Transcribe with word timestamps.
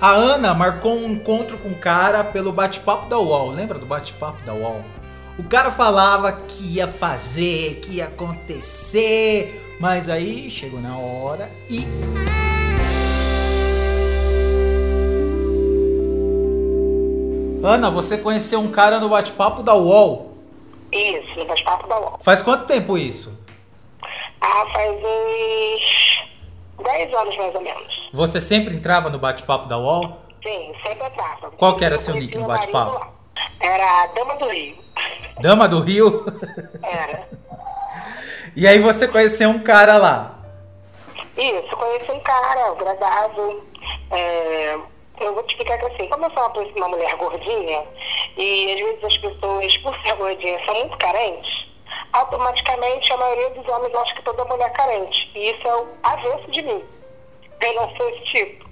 A 0.00 0.12
Ana 0.12 0.54
marcou 0.54 0.94
um 0.94 1.10
encontro 1.10 1.58
com 1.58 1.70
o 1.70 1.74
cara 1.74 2.22
pelo 2.22 2.52
bate-papo 2.52 3.08
da 3.08 3.18
UOL. 3.18 3.50
Lembra 3.50 3.80
do 3.80 3.84
bate-papo 3.84 4.40
da 4.46 4.54
UOL? 4.54 4.84
O 5.36 5.42
cara 5.42 5.72
falava 5.72 6.30
que 6.30 6.76
ia 6.76 6.86
fazer, 6.86 7.80
que 7.82 7.96
ia 7.96 8.04
acontecer, 8.04 9.76
mas 9.80 10.08
aí 10.08 10.48
chegou 10.50 10.80
na 10.80 10.96
hora 10.96 11.50
e. 11.68 11.84
Ana, 17.64 17.90
você 17.90 18.16
conheceu 18.16 18.60
um 18.60 18.70
cara 18.70 19.00
no 19.00 19.08
bate-papo 19.08 19.64
da 19.64 19.74
UOL. 19.74 20.32
Isso, 20.92 21.40
no 21.40 21.44
bate-papo 21.44 21.88
da 21.88 21.98
UOL. 21.98 22.20
Faz 22.22 22.40
quanto 22.40 22.66
tempo 22.66 22.96
isso? 22.96 23.36
Ah, 24.40 24.64
faz 24.72 24.96
uns 24.96 26.07
10 26.82 27.14
anos 27.14 27.36
mais 27.36 27.54
ou 27.54 27.60
menos. 27.60 28.10
Você 28.12 28.40
sempre 28.40 28.74
entrava 28.74 29.10
no 29.10 29.18
bate-papo 29.18 29.66
da 29.66 29.78
UOL? 29.78 30.18
Sim, 30.42 30.72
sempre 30.82 31.06
entrava. 31.06 31.50
Qual 31.52 31.76
que 31.76 31.84
era 31.84 31.94
Eu 31.94 31.98
seu 31.98 32.14
nick 32.14 32.36
no 32.38 32.46
bate-papo? 32.46 33.06
Era 33.60 34.02
a 34.02 34.06
Dama 34.06 34.36
do 34.36 34.48
Rio. 34.48 34.76
Dama 35.40 35.68
do 35.68 35.80
Rio? 35.80 36.24
Era. 36.82 37.28
e 38.56 38.66
aí 38.66 38.78
você 38.78 39.06
conheceu 39.08 39.50
um 39.50 39.60
cara 39.60 39.96
lá. 39.96 40.38
Isso, 41.36 41.76
conheci 41.76 42.10
um 42.10 42.20
cara 42.20 42.72
agradável. 42.72 43.64
é, 44.10 44.78
eu 45.20 45.34
vou 45.34 45.42
te 45.44 45.50
explicar 45.50 45.78
que 45.78 45.86
assim, 45.86 46.08
como 46.08 46.24
eu 46.26 46.30
sou 46.30 46.42
uma, 46.46 46.62
uma 46.76 46.88
mulher 46.88 47.16
gordinha, 47.16 47.84
e 48.36 48.72
às 48.72 48.80
vezes 48.80 49.04
as 49.04 49.18
pessoas, 49.18 49.76
por 49.78 49.96
ser 50.00 50.14
gordinha, 50.16 50.64
são 50.64 50.74
muito 50.74 50.96
carentes, 50.98 51.57
automaticamente 52.18 53.12
a 53.12 53.16
maioria 53.16 53.50
dos 53.50 53.68
homens 53.68 53.94
acha 53.94 54.14
que 54.14 54.22
toda 54.22 54.44
mulher 54.44 54.66
é 54.66 54.70
carente. 54.70 55.30
E 55.34 55.50
isso 55.50 55.66
é 55.66 55.76
o 55.76 55.88
avesso 56.02 56.50
de 56.50 56.62
mim. 56.62 56.84
Eu 57.60 57.74
não 57.74 57.96
sou 57.96 58.08
esse 58.10 58.24
tipo. 58.24 58.68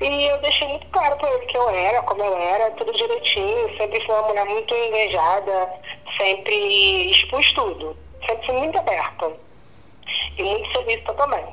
E 0.00 0.24
eu 0.24 0.38
deixei 0.38 0.68
muito 0.68 0.86
claro 0.88 1.16
pra 1.16 1.30
ele 1.30 1.46
que 1.46 1.56
eu 1.56 1.68
era, 1.70 2.02
como 2.02 2.22
eu 2.22 2.36
era, 2.36 2.70
tudo 2.72 2.92
direitinho. 2.92 3.76
Sempre 3.76 4.04
fui 4.04 4.14
uma 4.14 4.28
mulher 4.28 4.44
muito 4.44 4.74
engajada, 4.74 5.72
sempre 6.18 7.10
expus 7.10 7.52
tudo. 7.52 7.96
Sempre 8.26 8.46
fui 8.46 8.56
muito 8.56 8.78
aberta. 8.78 9.32
E 10.36 10.42
muito 10.42 10.72
solista 10.72 11.14
também. 11.14 11.44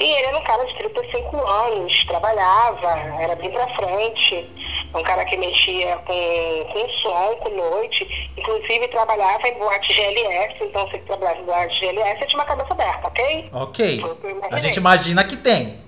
E 0.00 0.04
ele 0.04 0.26
era 0.26 0.38
um 0.38 0.44
cara 0.44 0.64
de 0.64 0.74
35 0.76 1.36
anos, 1.44 2.04
trabalhava, 2.04 2.88
era 3.20 3.34
bem 3.34 3.50
pra 3.50 3.66
frente, 3.74 4.48
um 4.94 5.02
cara 5.02 5.24
que 5.24 5.36
mexia 5.36 5.96
com, 5.98 6.64
com 6.72 6.88
som, 7.00 7.36
com 7.40 7.50
noite, 7.50 8.32
inclusive 8.36 8.88
trabalhava 8.88 9.46
em 9.46 9.58
boate 9.58 9.92
GLS, 9.92 10.54
então 10.62 10.88
se 10.90 10.98
trabalhava 11.00 11.40
em 11.40 11.44
boate 11.44 11.78
GLS, 11.80 12.20
eu 12.20 12.26
tinha 12.28 12.40
uma 12.40 12.46
cabeça 12.46 12.72
aberta, 12.72 13.06
ok? 13.06 13.44
Ok. 13.52 14.04
A 14.50 14.58
gente 14.58 14.76
imagina 14.76 15.24
que 15.24 15.36
tem. 15.36 15.78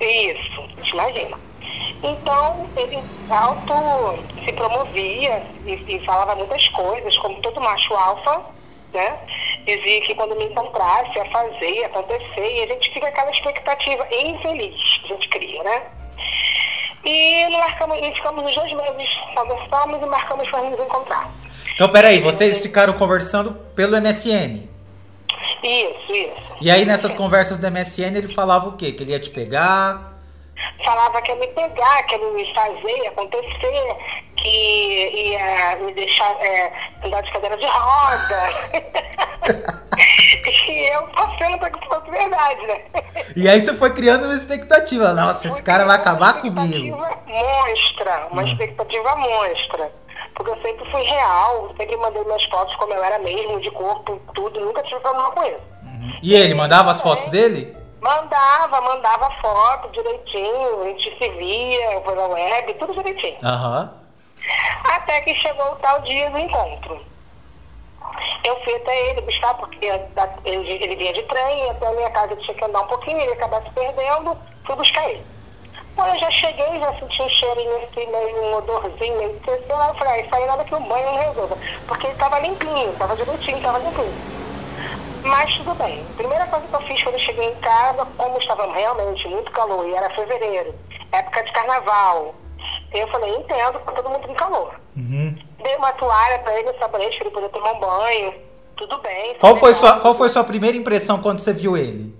Isso, 0.00 0.60
a 0.60 0.80
gente 0.80 0.92
imagina. 0.92 1.38
Então, 2.02 2.68
ele 2.76 2.98
auto 3.30 4.22
se 4.44 4.52
promovia 4.52 5.42
e, 5.64 5.72
e 5.72 6.04
falava 6.04 6.34
muitas 6.36 6.68
coisas, 6.68 7.16
como 7.18 7.40
todo 7.40 7.60
macho 7.60 7.94
alfa, 7.94 8.44
né? 8.92 9.18
Dizia 9.64 10.00
que 10.02 10.14
quando 10.14 10.36
me 10.36 10.44
encontrasse 10.44 11.16
ia 11.16 11.24
fazer, 11.26 11.70
ia 11.70 11.86
acontecer, 11.86 12.54
e 12.54 12.62
a 12.62 12.66
gente 12.66 12.92
fica 12.92 13.08
aquela 13.08 13.30
expectativa 13.30 14.06
infeliz 14.12 14.98
que 14.98 15.12
a 15.12 15.16
gente 15.16 15.28
cria, 15.28 15.62
né? 15.64 15.82
E 17.06 17.48
marcamos, 17.50 17.98
e 17.98 18.12
ficamos 18.12 18.44
uns 18.44 18.54
dois 18.54 18.72
meses, 18.72 19.14
conversamos 19.34 20.02
e 20.02 20.06
marcamos 20.06 20.50
para 20.50 20.62
nos 20.62 20.80
encontrar. 20.80 21.30
Então, 21.74 21.88
peraí, 21.88 22.20
vocês 22.20 22.58
ficaram 22.58 22.92
conversando 22.94 23.52
pelo 23.74 24.00
MSN. 24.00 24.68
Isso, 25.62 26.12
isso. 26.12 26.56
E 26.60 26.70
aí, 26.70 26.84
nessas 26.84 27.14
conversas 27.14 27.58
do 27.58 27.70
MSN, 27.70 28.16
ele 28.16 28.34
falava 28.34 28.68
o 28.68 28.76
quê? 28.76 28.92
Que 28.92 29.02
ele 29.02 29.12
ia 29.12 29.20
te 29.20 29.30
pegar? 29.30 30.16
falava 30.84 31.20
que 31.22 31.30
ia 31.30 31.36
me 31.36 31.46
pegar, 31.48 32.02
que 32.04 32.14
ia 32.14 32.30
me 32.32 32.54
fazer, 32.54 32.96
ia 32.98 33.12
acontecer, 34.46 35.10
que 35.10 35.28
ia 35.30 35.76
me 35.76 35.92
deixar 35.92 36.30
é, 36.40 36.72
andar 37.04 37.22
de 37.22 37.32
cadeira 37.32 37.56
de 37.56 37.66
roda. 37.66 38.50
e 40.68 40.94
eu 40.94 41.02
passando 41.08 41.58
para 41.58 41.70
que 41.70 41.86
fosse 41.86 42.10
verdade, 42.10 42.66
né? 42.66 42.80
E 43.34 43.48
aí 43.48 43.60
você 43.60 43.74
foi 43.74 43.92
criando 43.92 44.24
uma 44.24 44.34
expectativa. 44.34 45.12
Nossa, 45.12 45.48
esse 45.48 45.62
cara 45.62 45.84
vai 45.84 45.96
acabar 45.96 46.40
comigo. 46.40 46.96
Uma 46.96 47.08
expectativa 47.08 47.16
monstra, 47.26 48.28
uma 48.30 48.44
expectativa 48.44 49.16
monstra. 49.16 49.92
Porque 50.34 50.50
eu 50.50 50.62
sempre 50.62 50.90
fui 50.90 51.02
real, 51.02 51.72
sempre 51.76 51.96
mandei 51.96 52.22
minhas 52.24 52.44
fotos 52.44 52.74
como 52.76 52.92
eu 52.92 53.02
era 53.02 53.18
mesmo, 53.18 53.60
de 53.60 53.70
corpo, 53.70 54.20
tudo, 54.34 54.60
nunca 54.60 54.82
tive 54.82 55.00
problema 55.00 55.30
com 55.30 55.44
isso. 55.44 55.76
E 56.22 56.34
ele 56.34 56.54
mandava 56.54 56.90
as 56.90 57.00
fotos 57.00 57.28
dele? 57.28 57.74
Mandava, 58.00 58.80
mandava 58.82 59.30
foto 59.40 59.90
direitinho, 59.92 60.82
a 60.82 60.84
gente 60.88 61.18
se 61.18 61.28
via 61.30 62.00
pela 62.02 62.28
web, 62.28 62.74
tudo 62.74 62.92
direitinho. 62.92 63.38
Aham. 63.42 64.05
Até 64.84 65.20
que 65.22 65.34
chegou 65.36 65.72
o 65.72 65.76
tal 65.76 66.00
dia 66.02 66.30
do 66.30 66.38
encontro. 66.38 67.04
Eu 68.44 68.56
fui 68.62 68.74
até 68.76 69.10
ele 69.10 69.20
buscar, 69.22 69.54
porque 69.54 69.84
ele, 70.44 70.96
vinha 70.96 71.12
de 71.12 71.22
trem, 71.24 71.70
até 71.70 71.86
a 71.86 71.92
minha 71.92 72.10
casa 72.10 72.36
tinha 72.36 72.56
que 72.56 72.64
andar 72.64 72.82
um 72.82 72.86
pouquinho, 72.86 73.18
ele 73.18 73.30
ia 73.30 73.34
acabar 73.34 73.62
se 73.62 73.70
perdendo, 73.70 74.36
fui 74.64 74.76
buscar 74.76 75.08
ele. 75.10 75.24
Quando 75.96 76.14
eu 76.14 76.20
já 76.20 76.30
cheguei, 76.30 76.78
já 76.78 76.92
senti 76.94 77.22
um 77.22 77.28
cheirinho 77.28 77.76
assim, 77.76 78.06
meio 78.06 78.44
um 78.44 78.54
odorzinho, 78.54 79.16
meio 79.16 79.40
que 79.40 79.50
assim, 79.50 79.64
eu 79.70 79.94
falei, 79.94 80.12
ah, 80.12 80.18
isso 80.20 80.34
aí 80.34 80.46
nada 80.46 80.64
que 80.64 80.74
o 80.74 80.80
banho 80.80 81.06
não 81.06 81.16
resolva. 81.16 81.56
Porque 81.88 82.06
ele 82.06 82.12
estava 82.12 82.38
limpinho, 82.38 82.90
estava 82.90 83.16
direitinho, 83.16 83.56
estava 83.56 83.78
limpinho. 83.78 84.36
Mas 85.24 85.56
tudo 85.56 85.74
bem. 85.74 86.04
Primeira 86.16 86.46
coisa 86.46 86.66
que 86.66 86.74
eu 86.74 86.80
fiz 86.82 87.02
quando 87.02 87.14
eu 87.14 87.20
cheguei 87.20 87.48
em 87.48 87.54
casa, 87.56 88.06
como 88.16 88.38
estava 88.38 88.72
realmente 88.72 89.26
muito 89.26 89.50
calor, 89.52 89.88
e 89.88 89.94
era 89.94 90.10
fevereiro, 90.10 90.74
época 91.12 91.42
de 91.42 91.52
carnaval, 91.52 92.34
eu 93.00 93.08
falei, 93.08 93.34
entendo, 93.36 93.78
tá 93.80 93.92
todo 93.92 94.10
mundo 94.10 94.26
com 94.26 94.34
calor. 94.34 94.74
Uhum. 94.96 95.36
Dei 95.62 95.76
uma 95.76 95.92
toalha 95.92 96.38
pra 96.40 96.58
ele, 96.58 96.70
um 96.70 96.78
sabonete, 96.78 97.16
pra 97.18 97.26
ele 97.26 97.34
poder 97.34 97.48
tomar 97.50 97.72
um 97.72 97.80
banho. 97.80 98.34
Tudo 98.76 98.98
bem. 98.98 99.34
Qual 99.38 99.56
foi, 99.56 99.72
legal. 99.72 99.92
sua, 99.92 100.00
qual 100.00 100.14
foi 100.14 100.28
sua 100.28 100.44
primeira 100.44 100.76
impressão 100.76 101.20
quando 101.22 101.38
você 101.38 101.52
viu 101.52 101.76
ele? 101.76 102.14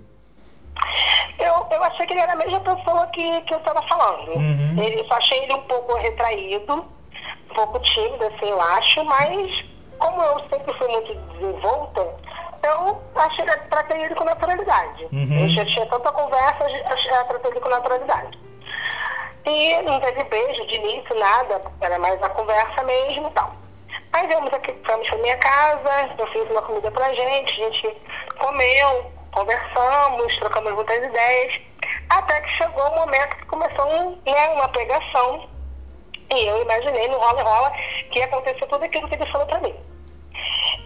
Eu, 1.39 1.53
eu 1.71 1.83
achei 1.83 2.05
que 2.05 2.13
ele 2.13 2.19
era 2.19 2.33
a 2.33 2.35
mesma 2.35 2.59
pessoa 2.59 3.07
que, 3.07 3.41
que 3.41 3.53
eu 3.53 3.59
estava 3.59 3.81
falando. 3.83 4.31
Uhum. 4.31 4.81
Ele, 4.81 5.03
só 5.07 5.15
achei 5.15 5.43
ele 5.43 5.53
um 5.53 5.61
pouco 5.61 5.95
retraído, 5.97 6.73
um 6.73 7.53
pouco 7.53 7.79
tímido, 7.79 8.25
assim, 8.25 8.49
eu 8.49 8.59
acho, 8.59 9.05
mas 9.05 9.65
como 9.99 10.21
eu 10.21 10.39
sempre 10.49 10.73
fui 10.77 10.87
muito 10.87 11.13
desenvolta, 11.33 12.07
eu 12.63 13.01
achei 13.15 13.45
tratei 13.45 14.03
ele 14.03 14.15
com 14.15 14.23
naturalidade. 14.23 15.07
Uhum. 15.11 15.43
Eu 15.43 15.49
já 15.49 15.65
tinha 15.65 15.85
tanta 15.85 16.11
conversa, 16.11 16.63
eu 16.69 17.25
tratei 17.25 17.51
ele 17.51 17.59
com 17.59 17.69
naturalidade. 17.69 18.46
E 19.47 19.81
não 19.83 19.97
teve 20.01 20.25
beijo 20.25 20.67
de 20.67 20.75
início, 20.75 21.15
nada, 21.15 21.61
era 21.79 21.97
mais 21.99 22.21
a 22.21 22.29
conversa 22.29 22.83
mesmo 22.83 23.29
e 23.29 23.31
tal. 23.31 23.55
Aí 24.11 24.27
viemos 24.27 24.53
aqui, 24.53 24.75
fomos 24.85 25.07
pra 25.07 25.17
minha 25.19 25.37
casa, 25.37 26.09
eu 26.17 26.27
fiz 26.27 26.51
uma 26.51 26.61
comida 26.61 26.91
pra 26.91 27.13
gente, 27.13 27.53
a 27.53 27.69
gente 27.69 27.97
comeu, 28.39 29.11
conversamos, 29.31 30.35
trocamos 30.39 30.73
muitas 30.73 31.01
ideias, 31.01 31.61
até 32.09 32.41
que 32.41 32.49
chegou 32.57 32.89
o 32.89 32.95
momento 32.97 33.37
que 33.37 33.45
começou 33.45 33.87
um, 33.87 34.21
né, 34.25 34.49
uma 34.49 34.67
pegação. 34.67 35.47
E 36.29 36.45
eu 36.45 36.61
imaginei 36.61 37.07
no 37.07 37.17
rola 37.17 37.39
e 37.39 37.43
rola 37.43 37.71
que 38.11 38.19
ia 38.19 38.25
acontecer 38.25 38.65
tudo 38.65 38.83
aquilo 38.83 39.07
que 39.07 39.15
ele 39.15 39.31
falou 39.31 39.47
pra 39.47 39.61
mim. 39.61 39.75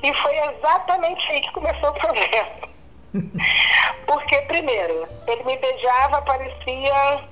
E 0.04 0.14
foi 0.14 0.38
exatamente 0.38 1.32
aí 1.32 1.42
que 1.42 1.52
começou 1.52 1.90
o 1.90 1.94
problema. 2.00 2.48
Porque, 4.06 4.38
primeiro, 4.44 5.08
ele 5.26 5.44
me 5.46 5.58
beijava, 5.58 6.22
parecia 6.22 7.31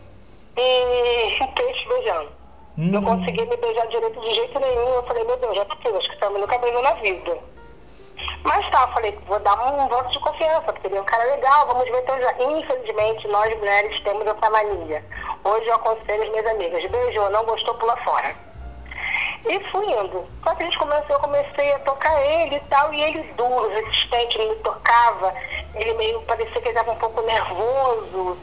um, 0.57 1.43
um 1.43 1.47
peixe 1.53 1.87
beijando. 1.87 2.39
Não 2.77 3.03
conseguia 3.03 3.45
me 3.45 3.57
beijar 3.57 3.87
direito 3.87 4.21
de 4.21 4.35
jeito 4.35 4.57
nenhum. 4.57 4.87
Eu 4.93 5.03
falei, 5.03 5.23
meu 5.25 5.35
Deus, 5.35 5.53
já 5.53 5.65
tô 5.65 5.97
acho 5.97 6.17
que 6.17 6.25
homem 6.25 6.41
nunca 6.41 6.57
beijou 6.59 6.81
na 6.81 6.93
vida. 6.93 7.37
Mas 8.43 8.69
tá, 8.69 8.83
eu 8.83 8.93
falei, 8.93 9.19
vou 9.27 9.39
dar 9.39 9.73
um 9.73 9.87
voto 9.89 10.09
de 10.11 10.19
confiança, 10.19 10.71
porque 10.71 10.87
ele 10.87 10.95
é 10.97 11.01
um 11.01 11.05
cara 11.05 11.23
legal, 11.25 11.67
vamos 11.67 11.83
ver 11.83 12.01
então 12.01 12.17
já. 12.19 12.31
Infelizmente, 12.41 13.27
nós 13.27 13.57
mulheres 13.57 14.01
temos 14.03 14.25
essa 14.25 14.49
mania. 14.49 15.03
Hoje 15.43 15.67
eu 15.67 15.75
aconselho 15.75 16.23
as 16.23 16.29
minhas 16.29 16.47
amigas, 16.47 16.89
beijou, 16.89 17.29
não 17.29 17.43
gostou, 17.43 17.73
pula 17.75 17.97
fora. 17.97 18.33
E 19.45 19.59
fui 19.71 19.85
indo. 19.85 20.25
Só 20.43 20.55
que 20.55 20.63
a 20.63 20.65
gente 20.65 20.77
começou, 20.77 21.15
eu 21.15 21.19
comecei 21.19 21.73
a 21.73 21.79
tocar 21.79 22.21
ele 22.25 22.55
e 22.55 22.61
tal, 22.69 22.93
e 22.93 23.01
ele 23.01 23.23
duro, 23.33 23.69
resistente, 23.69 24.37
ele 24.37 24.51
me 24.51 24.55
tocava, 24.57 25.33
ele 25.75 25.93
meio 25.95 26.21
parecia 26.21 26.61
que 26.61 26.69
ele 26.69 26.69
estava 26.69 26.91
um 26.91 26.99
pouco 26.99 27.21
nervoso 27.23 28.37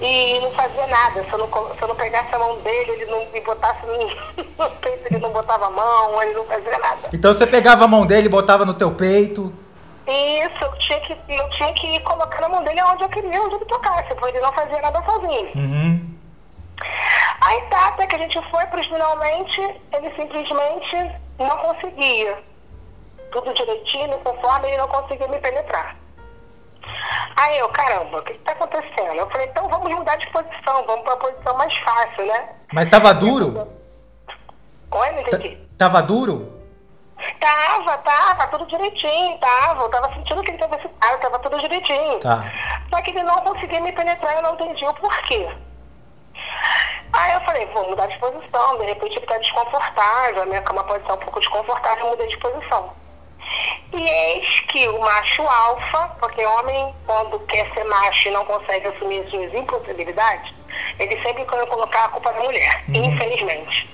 e 0.00 0.40
não 0.40 0.50
fazia 0.52 0.86
nada. 0.86 1.22
Se 1.22 1.32
eu 1.32 1.38
não, 1.38 1.46
se 1.48 1.82
eu 1.82 1.88
não 1.88 1.94
pegasse 1.94 2.34
a 2.34 2.38
mão 2.38 2.58
dele, 2.60 2.90
ele 2.92 3.06
não 3.06 3.26
me 3.30 3.40
botasse 3.40 3.84
no, 3.86 3.96
no 4.64 4.70
peito, 4.76 5.06
ele 5.06 5.18
não 5.18 5.30
botava 5.30 5.66
a 5.66 5.70
mão, 5.70 6.22
ele 6.22 6.34
não 6.34 6.44
fazia 6.44 6.78
nada. 6.78 7.08
Então 7.12 7.32
você 7.32 7.46
pegava 7.46 7.84
a 7.84 7.88
mão 7.88 8.06
dele, 8.06 8.28
botava 8.28 8.64
no 8.64 8.74
teu 8.74 8.90
peito. 8.92 9.52
Isso, 10.06 10.64
eu 10.64 10.78
tinha 10.78 11.00
que, 11.00 11.12
eu 11.28 11.50
tinha 11.50 11.72
que 11.74 11.86
ir 11.86 12.00
colocar 12.02 12.40
na 12.40 12.48
mão 12.48 12.64
dele 12.64 12.82
onde 12.82 13.04
eu 13.04 13.08
queria, 13.08 13.42
onde 13.42 13.54
ele 13.54 13.64
tocasse, 13.66 14.14
porque 14.14 14.36
ele 14.36 14.40
não 14.40 14.52
fazia 14.52 14.80
nada 14.80 15.02
sozinho. 15.04 15.50
Uhum. 15.54 16.10
Aí 17.42 17.60
tá, 17.70 17.88
até 17.88 18.06
que 18.06 18.16
a 18.16 18.18
gente 18.18 18.50
foi 18.50 18.66
para 18.66 18.82
finalmente, 18.82 19.60
ele 19.92 20.14
simplesmente 20.16 21.20
não 21.38 21.56
conseguia. 21.58 22.38
Tudo 23.30 23.54
direitinho, 23.54 24.18
conforme 24.18 24.68
ele 24.68 24.78
não 24.78 24.88
conseguia 24.88 25.28
me 25.28 25.38
penetrar. 25.38 25.96
Aí 27.36 27.58
eu, 27.58 27.68
caramba, 27.70 28.18
o 28.18 28.22
que 28.22 28.32
está 28.32 28.52
acontecendo? 28.52 29.14
Eu 29.14 29.30
falei, 29.30 29.46
então 29.46 29.68
vamos 29.68 29.90
mudar 29.94 30.16
de 30.16 30.30
posição, 30.30 30.84
vamos 30.86 31.02
para 31.04 31.14
a 31.14 31.16
posição 31.16 31.56
mais 31.56 31.76
fácil, 31.78 32.26
né? 32.26 32.48
Mas 32.72 32.88
tava 32.88 33.14
duro? 33.14 33.68
Oi, 34.90 35.12
não 35.12 35.20
entendi. 35.20 35.56
Tava 35.78 36.02
duro? 36.02 36.60
Tava, 37.38 37.98
tava, 37.98 38.46
tudo 38.48 38.66
direitinho, 38.66 39.38
tava. 39.38 39.82
Eu 39.82 39.88
tava 39.90 40.12
sentindo 40.14 40.42
que 40.42 40.50
ele 40.50 40.58
tava 40.58 40.76
excitado, 40.76 41.18
tava 41.18 41.38
tudo 41.38 41.60
direitinho. 41.60 42.18
Tá. 42.20 42.44
Só 42.90 43.00
que 43.02 43.10
ele 43.10 43.22
não 43.22 43.36
conseguia 43.42 43.80
me 43.80 43.92
penetrar, 43.92 44.36
eu 44.36 44.42
não 44.42 44.54
entendi 44.54 44.84
o 44.84 44.94
porquê. 44.94 45.48
Aí 47.12 47.32
eu 47.34 47.40
falei, 47.40 47.66
vou 47.66 47.88
mudar 47.88 48.06
de 48.06 48.18
posição, 48.18 48.78
de 48.78 48.84
repente 48.84 49.16
ele 49.16 49.26
tá 49.26 49.36
desconfortável, 49.38 50.42
a 50.42 50.46
minha 50.46 50.62
cama 50.62 50.84
pode 50.84 51.02
estar 51.02 51.14
um 51.14 51.18
pouco 51.18 51.40
desconfortável, 51.40 52.04
eu 52.04 52.10
mudei 52.10 52.28
de 52.28 52.38
posição. 52.38 52.92
E 53.92 54.00
eis 54.00 54.60
que 54.68 54.88
o 54.88 55.00
macho 55.00 55.42
alfa, 55.42 56.08
porque 56.20 56.44
homem, 56.44 56.94
quando 57.06 57.38
quer 57.40 57.72
ser 57.74 57.84
macho 57.84 58.28
e 58.28 58.30
não 58.30 58.44
consegue 58.44 58.86
assumir 58.86 59.28
suas 59.28 59.52
impossibilidades, 59.52 60.54
ele 60.98 61.20
sempre 61.22 61.44
quer 61.44 61.66
colocar 61.66 62.04
a 62.04 62.08
culpa 62.08 62.32
na 62.32 62.40
mulher, 62.40 62.84
infelizmente. 62.88 63.88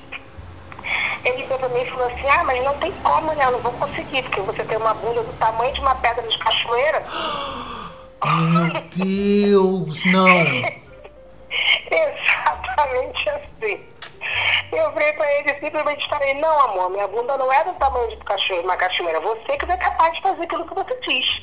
Ele 1.24 1.44
veio 1.44 1.58
pra 1.58 1.68
mim 1.70 1.82
e 1.82 1.90
falou 1.90 2.06
assim, 2.06 2.28
ah, 2.28 2.44
mas 2.44 2.62
não 2.62 2.76
tem 2.78 2.92
como, 3.02 3.32
né? 3.32 3.44
Eu 3.46 3.52
não 3.52 3.60
vou 3.60 3.72
conseguir, 3.72 4.22
porque 4.22 4.40
você 4.42 4.62
tem 4.64 4.76
uma 4.76 4.94
bunda 4.94 5.22
do 5.22 5.32
tamanho 5.38 5.72
de 5.72 5.80
uma 5.80 5.94
pedra 5.96 6.26
de 6.26 6.38
cachoeira. 6.38 7.02
Meu 8.24 8.82
Deus, 8.94 10.04
não. 10.06 10.26
Exatamente 11.90 13.28
assim. 13.30 13.95
Eu 14.72 14.92
virei 14.92 15.12
pra 15.12 15.32
ele 15.32 15.54
simplesmente 15.60 16.08
falei, 16.08 16.34
não, 16.34 16.60
amor, 16.60 16.90
minha 16.90 17.08
bunda 17.08 17.36
não 17.36 17.52
é 17.52 17.64
do 17.64 17.72
tamanho 17.74 18.08
de 18.08 18.16
uma 18.16 18.76
cachoeira. 18.76 19.20
Você 19.20 19.56
que 19.56 19.66
não 19.66 19.74
é 19.74 19.78
capaz 19.78 20.14
de 20.14 20.22
fazer 20.22 20.42
aquilo 20.42 20.66
que 20.66 20.74
você 20.74 21.00
diz. 21.00 21.42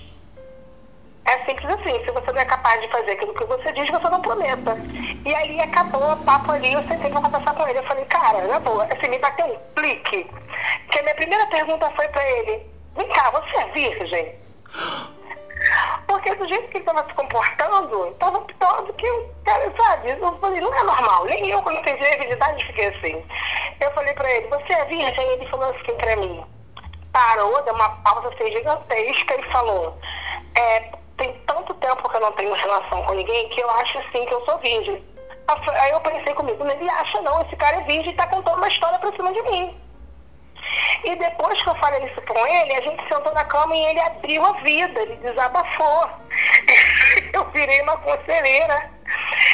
É 1.25 1.45
simples 1.45 1.69
assim, 1.69 2.03
se 2.03 2.11
você 2.11 2.31
não 2.33 2.41
é 2.41 2.45
capaz 2.45 2.81
de 2.81 2.87
fazer 2.89 3.11
aquilo 3.11 3.33
que 3.33 3.45
você 3.45 3.71
diz, 3.71 3.89
você 3.89 4.09
não 4.09 4.21
prometa. 4.21 4.77
E 5.25 5.33
aí 5.33 5.61
acabou 5.61 6.11
o 6.11 6.17
papo 6.17 6.51
ali, 6.51 6.73
eu 6.73 6.83
sentei 6.83 7.09
pra 7.09 7.21
conversar 7.21 7.53
com 7.53 7.67
ele. 7.67 7.79
Eu 7.79 7.83
falei, 7.83 8.05
cara, 8.05 8.45
na 8.45 8.59
boa, 8.59 8.83
assim, 8.83 9.07
me 9.07 9.19
bateu 9.19 9.45
um 9.45 9.57
clique. 9.73 10.29
Que 10.91 10.99
a 10.99 11.03
minha 11.03 11.15
primeira 11.15 11.45
pergunta 11.47 11.89
foi 11.91 12.07
pra 12.09 12.29
ele, 12.29 12.69
vem 12.97 13.07
cá, 13.09 13.31
você 13.31 13.57
é 13.57 13.65
virgem? 13.71 14.35
Porque 16.23 16.35
do 16.35 16.47
jeito 16.47 16.69
que 16.69 16.77
ele 16.77 16.85
estava 16.85 17.05
se 17.05 17.13
comportando, 17.15 18.07
estava 18.07 18.39
pior 18.39 18.81
do 18.83 18.93
que 18.93 19.11
o 19.11 19.29
cara, 19.43 19.73
sabe? 19.77 20.11
Eu 20.11 20.37
falei, 20.39 20.61
não 20.61 20.73
é 20.73 20.83
normal. 20.83 21.25
Nem 21.25 21.49
eu, 21.49 21.61
quando 21.61 21.79
a 21.79 21.81
virgindade, 21.81 22.65
fiquei 22.65 22.87
assim. 22.87 23.25
Eu 23.81 23.91
falei 23.91 24.13
pra 24.13 24.31
ele, 24.31 24.47
você 24.47 24.71
é 24.71 24.85
virgem? 24.85 25.27
Ele 25.31 25.45
falou 25.49 25.69
assim 25.69 25.97
pra 25.97 26.15
mim. 26.15 26.41
Parou, 27.11 27.61
deu 27.63 27.73
uma 27.73 27.89
pausa 28.03 28.29
assim, 28.29 28.49
gigantesca 28.53 29.35
e 29.37 29.51
falou, 29.51 29.97
é, 30.55 30.79
tem 31.17 31.33
tanto 31.45 31.73
tempo 31.73 32.09
que 32.09 32.15
eu 32.15 32.21
não 32.21 32.31
tenho 32.31 32.53
relação 32.53 33.03
com 33.03 33.13
ninguém 33.15 33.49
que 33.49 33.59
eu 33.59 33.69
acho 33.71 33.99
assim 33.99 34.25
que 34.25 34.33
eu 34.33 34.45
sou 34.45 34.57
virgem. 34.59 35.03
Aí 35.81 35.91
eu 35.91 35.99
pensei 35.99 36.33
comigo, 36.35 36.65
ele 36.65 36.89
acha 36.89 37.21
não, 37.21 37.41
esse 37.41 37.55
cara 37.57 37.81
é 37.81 37.81
virgem 37.81 38.13
e 38.13 38.15
tá 38.15 38.27
contando 38.27 38.55
uma 38.55 38.69
história 38.69 38.97
pra 38.97 39.11
cima 39.11 39.33
de 39.33 39.41
mim. 39.41 39.77
E 41.03 41.15
depois 41.15 41.61
que 41.61 41.69
eu 41.69 41.75
falei 41.75 42.05
isso 42.05 42.21
com 42.21 42.47
ele, 42.47 42.75
a 42.75 42.81
gente 42.81 43.03
sentou 43.07 43.33
na 43.33 43.43
cama 43.45 43.75
e 43.75 43.85
ele 43.85 43.99
abriu 43.99 44.45
a 44.45 44.53
vida, 44.53 45.01
ele 45.01 45.15
desabafou. 45.17 46.09
eu 47.33 47.45
virei 47.51 47.81
uma 47.81 47.97
conselheira. 47.97 48.89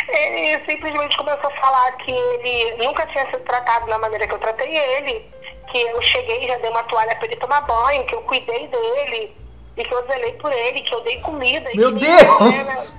Ele 0.07 0.63
simplesmente 0.66 1.18
começou 1.18 1.50
a 1.50 1.56
falar 1.56 1.92
que 1.94 2.12
ele 2.12 2.83
nunca 2.83 3.06
tinha 3.07 3.25
sido 3.31 3.44
tratado 3.45 3.88
da 3.88 3.98
maneira 3.98 4.27
que 4.27 4.33
eu 4.33 4.39
tratei 4.39 4.77
ele, 4.77 5.25
que 5.71 5.81
eu 5.81 6.01
cheguei 6.01 6.45
e 6.45 6.48
já 6.48 6.57
dei 6.57 6.69
uma 6.69 6.83
toalha 6.83 7.16
para 7.16 7.25
ele 7.25 7.36
tomar 7.38 7.62
banho, 7.62 8.06
que 8.06 8.16
eu 8.16 8.21
cuidei 8.21 8.68
dele, 8.68 9.36
e 9.75 9.83
que 9.83 9.94
eu 9.94 10.06
zelei 10.06 10.33
por 10.33 10.51
ele, 10.51 10.81
que 10.81 10.94
eu 10.94 11.01
dei 11.01 11.19
comida. 11.21 11.69
Meu 11.74 11.92
Deus! 11.92 12.95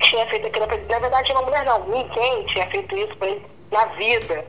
Tinha 0.00 0.26
feito 0.26 0.46
aquilo 0.46 0.66
pra 0.66 0.76
ele. 0.76 0.86
Na 0.86 0.98
verdade, 0.98 1.32
uma 1.32 1.42
mulher 1.42 1.64
não, 1.64 1.86
ninguém 1.86 2.46
tinha 2.46 2.68
feito 2.68 2.96
isso 2.96 3.16
pra 3.16 3.28
ele 3.28 3.46
na 3.70 3.84
vida. 3.86 4.44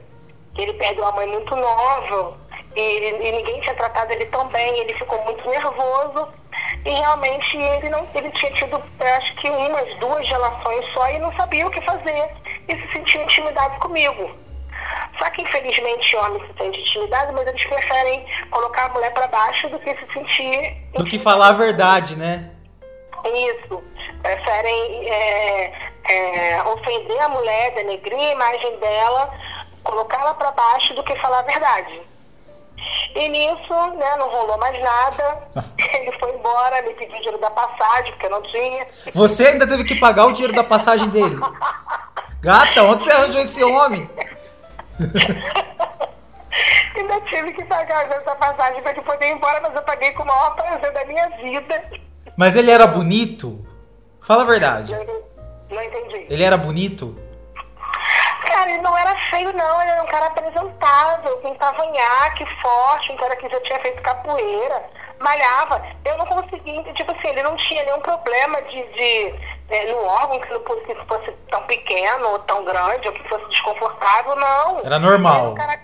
Que 0.53 0.61
ele 0.61 0.73
perdeu 0.73 1.05
a 1.05 1.11
mãe 1.11 1.27
muito 1.27 1.55
nova 1.55 2.44
e, 2.75 2.79
e, 2.79 3.31
ninguém 3.31 3.61
tinha 3.61 3.75
tratado 3.75 4.11
ele 4.11 4.25
tão 4.27 4.47
bem, 4.49 4.79
ele 4.79 4.93
ficou 4.93 5.23
muito 5.23 5.49
nervoso 5.49 6.27
e 6.85 6.89
realmente 6.89 7.57
ele 7.57 7.89
não 7.89 8.07
ele 8.13 8.31
tinha 8.31 8.51
tido 8.53 8.81
acho 8.99 9.35
que 9.35 9.49
umas 9.49 9.95
duas 9.95 10.27
relações 10.27 10.85
só 10.93 11.09
e 11.09 11.19
não 11.19 11.33
sabia 11.35 11.67
o 11.67 11.71
que 11.71 11.81
fazer 11.81 12.29
e 12.67 12.75
se 12.75 12.93
sentia 12.93 13.23
intimidado 13.23 13.79
comigo. 13.79 14.31
Só 15.17 15.29
que 15.29 15.41
infelizmente 15.41 16.15
homens 16.17 16.41
se 16.43 16.53
sentem 16.57 16.81
intimidados, 16.81 17.33
mas 17.33 17.47
eles 17.47 17.65
preferem 17.65 18.25
colocar 18.51 18.85
a 18.85 18.89
mulher 18.89 19.13
para 19.13 19.27
baixo 19.27 19.69
do 19.69 19.79
que 19.79 19.95
se 19.95 20.13
sentir. 20.13 20.77
Do 20.93 21.05
que 21.05 21.17
falar 21.17 21.49
a 21.49 21.53
verdade, 21.53 22.15
né? 22.15 22.51
Isso. 23.23 23.83
Preferem 24.21 25.09
é, 25.09 25.73
é, 26.03 26.63
ofender 26.63 27.19
a 27.21 27.29
mulher, 27.29 27.73
denegrir 27.73 28.19
a 28.19 28.31
imagem 28.33 28.77
dela, 28.79 29.33
colocá-la 29.83 30.33
para 30.33 30.51
baixo 30.51 30.93
do 30.93 31.03
que 31.03 31.15
falar 31.15 31.39
a 31.39 31.43
verdade. 31.43 32.01
E 33.15 33.29
nisso, 33.29 33.73
né, 33.97 34.17
não 34.17 34.29
rolou 34.29 34.57
mais 34.57 34.79
nada. 34.81 35.43
Ele 35.77 36.11
foi 36.19 36.35
embora, 36.35 36.81
me 36.81 36.93
pediu 36.93 37.15
dinheiro 37.15 37.39
da 37.39 37.49
passagem, 37.49 38.11
porque 38.11 38.25
eu 38.25 38.31
não 38.31 38.41
tinha. 38.43 38.87
Você 39.13 39.47
ainda 39.47 39.67
teve 39.67 39.83
que 39.83 39.95
pagar 39.95 40.25
o 40.25 40.33
dinheiro 40.33 40.53
da 40.53 40.63
passagem 40.63 41.07
dele. 41.09 41.37
Gata, 42.41 42.83
onde 42.83 43.03
você 43.05 43.11
arranjou 43.11 43.41
esse 43.41 43.63
homem? 43.63 44.09
ainda 46.95 47.21
tive 47.21 47.53
que 47.53 47.63
pagar 47.65 48.09
essa 48.11 48.35
passagem 48.35 48.81
para 48.81 48.91
ele 48.91 49.01
poder 49.01 49.27
ir 49.27 49.33
embora, 49.33 49.61
mas 49.61 49.75
eu 49.75 49.81
paguei 49.83 50.11
com 50.11 50.23
o 50.23 50.27
maior 50.27 50.55
prazer 50.55 50.91
da 50.93 51.05
minha 51.05 51.29
vida. 51.37 51.83
Mas 52.37 52.55
ele 52.55 52.71
era 52.71 52.87
bonito? 52.87 53.65
Fala 54.21 54.41
a 54.41 54.45
verdade. 54.45 54.91
não 55.69 55.83
entendi. 55.83 56.25
Ele 56.29 56.43
era 56.43 56.57
bonito? 56.57 57.17
Cara, 58.55 58.71
ele 58.71 58.81
não 58.81 58.97
era 58.97 59.13
feio, 59.29 59.51
não. 59.51 59.81
Ele 59.81 59.91
era 59.91 60.01
um 60.01 60.07
cara 60.07 60.27
apresentável, 60.27 61.37
com 61.39 61.53
cavanhaque 61.55 62.45
forte, 62.61 63.11
um 63.11 63.17
cara 63.17 63.35
que 63.35 63.49
já 63.49 63.59
tinha 63.59 63.81
feito 63.81 64.01
capoeira, 64.01 64.81
malhava. 65.19 65.85
Eu 66.05 66.17
não 66.17 66.25
conseguia, 66.25 66.81
tipo 66.93 67.11
assim, 67.11 67.27
ele 67.27 67.43
não 67.43 67.57
tinha 67.57 67.83
nenhum 67.83 67.99
problema 67.99 68.61
de, 68.61 68.81
de 68.93 69.35
é, 69.69 69.91
no 69.91 69.97
órgão 70.05 70.39
que 70.39 70.47
fosse, 70.47 70.95
fosse 71.05 71.31
tão 71.51 71.63
pequeno 71.63 72.29
ou 72.29 72.39
tão 72.39 72.63
grande, 72.63 73.05
ou 73.09 73.13
que 73.13 73.27
fosse 73.27 73.45
desconfortável, 73.49 74.37
não. 74.37 74.79
Era 74.85 74.99
normal. 74.99 75.35
Era, 75.35 75.49
um 75.49 75.55
cara, 75.55 75.79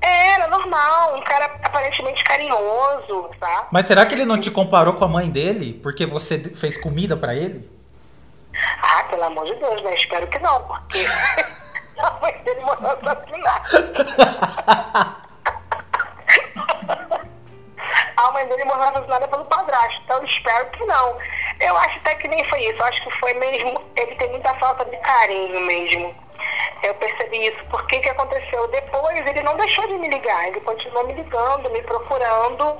era 0.00 0.48
normal, 0.48 1.16
um 1.18 1.22
cara 1.22 1.44
aparentemente 1.62 2.24
carinhoso, 2.24 3.30
tá? 3.38 3.68
Mas 3.70 3.86
será 3.86 4.04
que 4.04 4.16
ele 4.16 4.24
não 4.24 4.40
te 4.40 4.50
comparou 4.50 4.94
com 4.94 5.04
a 5.04 5.08
mãe 5.08 5.30
dele? 5.30 5.72
Porque 5.72 6.04
você 6.04 6.36
fez 6.56 6.76
comida 6.76 7.16
para 7.16 7.36
ele? 7.36 7.70
Ah, 8.82 9.04
pelo 9.04 9.22
amor 9.22 9.44
de 9.44 9.54
Deus, 9.54 9.80
né? 9.84 9.94
Espero 9.94 10.26
que 10.26 10.38
não, 10.40 10.64
porque. 10.64 11.06
A 11.98 12.10
mãe 12.20 12.32
dele 12.44 12.60
mandou 12.60 12.90
assassinar. 12.90 13.62
a 18.16 18.32
mãe 18.32 18.46
dele 18.46 18.64
morreu 18.64 18.84
assassinada 18.84 19.28
pelo 19.28 19.44
padrasto, 19.46 20.00
então 20.04 20.24
espero 20.24 20.66
que 20.70 20.84
não. 20.84 21.18
Eu 21.60 21.76
acho 21.76 21.98
até 21.98 22.14
que 22.16 22.28
nem 22.28 22.44
foi 22.44 22.64
isso, 22.64 22.80
eu 22.80 22.86
acho 22.86 23.02
que 23.02 23.10
foi 23.18 23.34
mesmo, 23.34 23.82
ele 23.96 24.14
tem 24.16 24.30
muita 24.30 24.54
falta 24.54 24.84
de 24.84 24.96
carinho 24.98 25.60
mesmo. 25.60 26.14
Eu 26.82 26.94
percebi 26.94 27.48
isso. 27.48 27.64
Por 27.70 27.84
que 27.86 27.98
que 28.00 28.08
aconteceu? 28.08 28.68
Depois 28.68 29.26
ele 29.26 29.42
não 29.42 29.56
deixou 29.56 29.86
de 29.88 29.94
me 29.94 30.08
ligar, 30.08 30.48
ele 30.48 30.60
continuou 30.60 31.06
me 31.06 31.14
ligando, 31.14 31.70
me 31.70 31.82
procurando. 31.82 32.76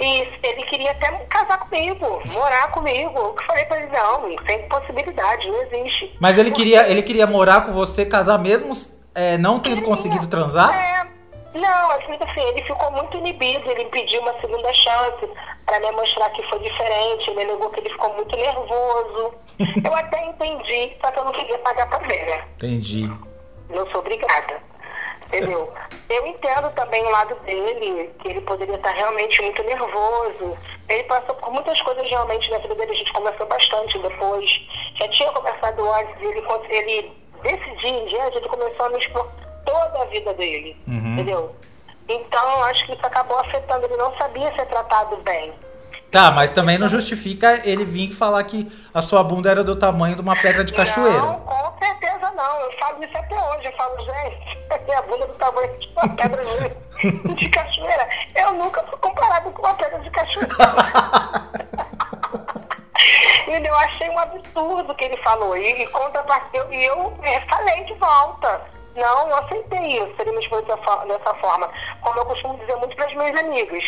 E 0.00 0.28
ele 0.42 0.62
queria 0.64 0.92
até 0.92 1.10
casar 1.26 1.58
comigo, 1.58 2.22
morar 2.32 2.70
comigo. 2.70 3.18
Eu 3.18 3.36
falei 3.46 3.64
pra 3.64 3.80
ele, 3.80 3.90
não, 3.90 4.46
sem 4.46 4.68
possibilidade, 4.68 5.48
não 5.48 5.62
existe. 5.62 6.16
Mas 6.20 6.38
ele 6.38 6.52
queria, 6.52 6.88
ele 6.88 7.02
queria 7.02 7.26
morar 7.26 7.62
com 7.62 7.72
você, 7.72 8.06
casar 8.06 8.38
mesmo 8.38 8.72
é, 9.14 9.36
não 9.36 9.58
tendo 9.58 9.82
conseguido 9.82 10.28
transar? 10.28 10.72
É, 10.72 11.04
não, 11.58 11.90
assim, 11.90 12.16
assim, 12.20 12.40
ele 12.40 12.62
ficou 12.62 12.92
muito 12.92 13.16
inibido, 13.16 13.68
ele 13.68 13.86
pediu 13.86 14.20
uma 14.20 14.40
segunda 14.40 14.72
chance 14.72 15.28
para 15.66 15.80
me 15.80 15.90
mostrar 15.90 16.30
que 16.30 16.42
foi 16.44 16.60
diferente, 16.60 17.30
ele 17.30 17.42
alegou 17.42 17.70
que 17.70 17.80
ele 17.80 17.90
ficou 17.90 18.14
muito 18.14 18.36
nervoso. 18.36 19.34
eu 19.84 19.94
até 19.94 20.24
entendi, 20.26 20.96
só 21.00 21.10
que 21.10 21.18
eu 21.18 21.24
não 21.24 21.32
queria 21.32 21.58
pagar 21.58 21.88
pra 21.88 21.98
ver, 21.98 22.26
né? 22.26 22.44
Entendi. 22.56 23.10
Não 23.70 23.90
sou 23.90 24.00
obrigada. 24.00 24.67
Entendeu? 25.28 25.72
Eu 26.08 26.26
entendo 26.26 26.70
também 26.70 27.04
o 27.04 27.10
lado 27.10 27.34
dele, 27.44 28.10
que 28.18 28.28
ele 28.28 28.40
poderia 28.40 28.76
estar 28.76 28.92
realmente 28.92 29.42
muito 29.42 29.62
nervoso. 29.62 30.56
Ele 30.88 31.02
passou 31.04 31.34
por 31.34 31.52
muitas 31.52 31.80
coisas 31.82 32.08
realmente 32.08 32.50
na 32.50 32.58
vida 32.58 32.74
dele, 32.74 32.92
a 32.92 32.94
gente 32.94 33.12
conversou 33.12 33.46
bastante 33.46 33.98
depois. 33.98 34.50
Já 34.98 35.08
tinha 35.08 35.30
conversado 35.32 35.90
antes, 35.92 36.14
ele, 36.22 36.42
ele 36.70 37.12
desse 37.42 37.76
dia 37.76 37.90
em 37.90 38.06
diante, 38.06 38.38
ele 38.38 38.48
começou 38.48 38.86
a 38.86 38.90
me 38.90 38.98
expor 38.98 39.28
toda 39.66 40.02
a 40.02 40.04
vida 40.06 40.32
dele. 40.32 40.74
Uhum. 40.86 41.12
Entendeu? 41.12 41.54
Então, 42.08 42.64
acho 42.64 42.86
que 42.86 42.92
isso 42.94 43.06
acabou 43.06 43.38
afetando. 43.38 43.84
Ele 43.84 43.96
não 43.98 44.16
sabia 44.16 44.50
ser 44.54 44.64
tratado 44.66 45.16
bem. 45.18 45.52
Tá, 46.10 46.30
mas 46.30 46.50
também 46.50 46.78
não 46.78 46.88
justifica 46.88 47.60
ele 47.68 47.84
vir 47.84 48.10
falar 48.12 48.42
que 48.44 48.66
a 48.94 49.02
sua 49.02 49.22
bunda 49.22 49.50
era 49.50 49.62
do 49.62 49.76
tamanho 49.76 50.16
de 50.16 50.22
uma 50.22 50.34
pedra 50.34 50.64
de 50.64 50.72
cachoeira. 50.72 51.18
Não, 51.18 51.42
falo 52.78 53.04
isso 53.04 53.16
até 53.16 53.34
hoje. 53.34 53.66
Eu 53.66 53.72
falo, 53.72 53.96
gente, 54.04 54.58
minha 54.84 55.02
bunda 55.02 55.26
do 55.26 55.34
tamanho 55.34 55.78
de 55.78 55.88
uma 55.88 56.08
pedra 56.16 56.42
de, 56.44 57.34
de 57.34 57.48
cachoeira. 57.50 58.08
Eu 58.34 58.52
nunca 58.54 58.82
fui 58.84 58.98
comparado 58.98 59.50
com 59.50 59.62
uma 59.62 59.74
pedra 59.74 59.98
de 60.00 60.10
cachoeira. 60.10 60.54
E 63.48 63.66
eu 63.66 63.74
achei 63.76 64.10
um 64.10 64.18
absurdo 64.18 64.92
o 64.92 64.94
que 64.94 65.04
ele 65.04 65.16
falou. 65.18 65.56
E, 65.56 65.82
e 65.82 65.86
contrapartida, 65.88 66.66
e 66.70 66.84
eu 66.84 67.18
é, 67.22 67.40
falei 67.42 67.82
de 67.84 67.94
volta. 67.94 68.60
Não, 68.94 69.28
eu 69.28 69.36
aceitei 69.36 70.02
isso, 70.02 70.14
ele 70.18 70.32
me 70.32 70.42
expôs 70.42 70.66
dessa, 70.66 70.96
dessa 71.06 71.34
forma. 71.36 71.70
Como 72.02 72.18
eu 72.18 72.26
costumo 72.26 72.58
dizer 72.58 72.76
muito 72.76 72.94
para 72.96 73.06
as 73.06 73.14
minhas 73.14 73.38
amigas. 73.38 73.84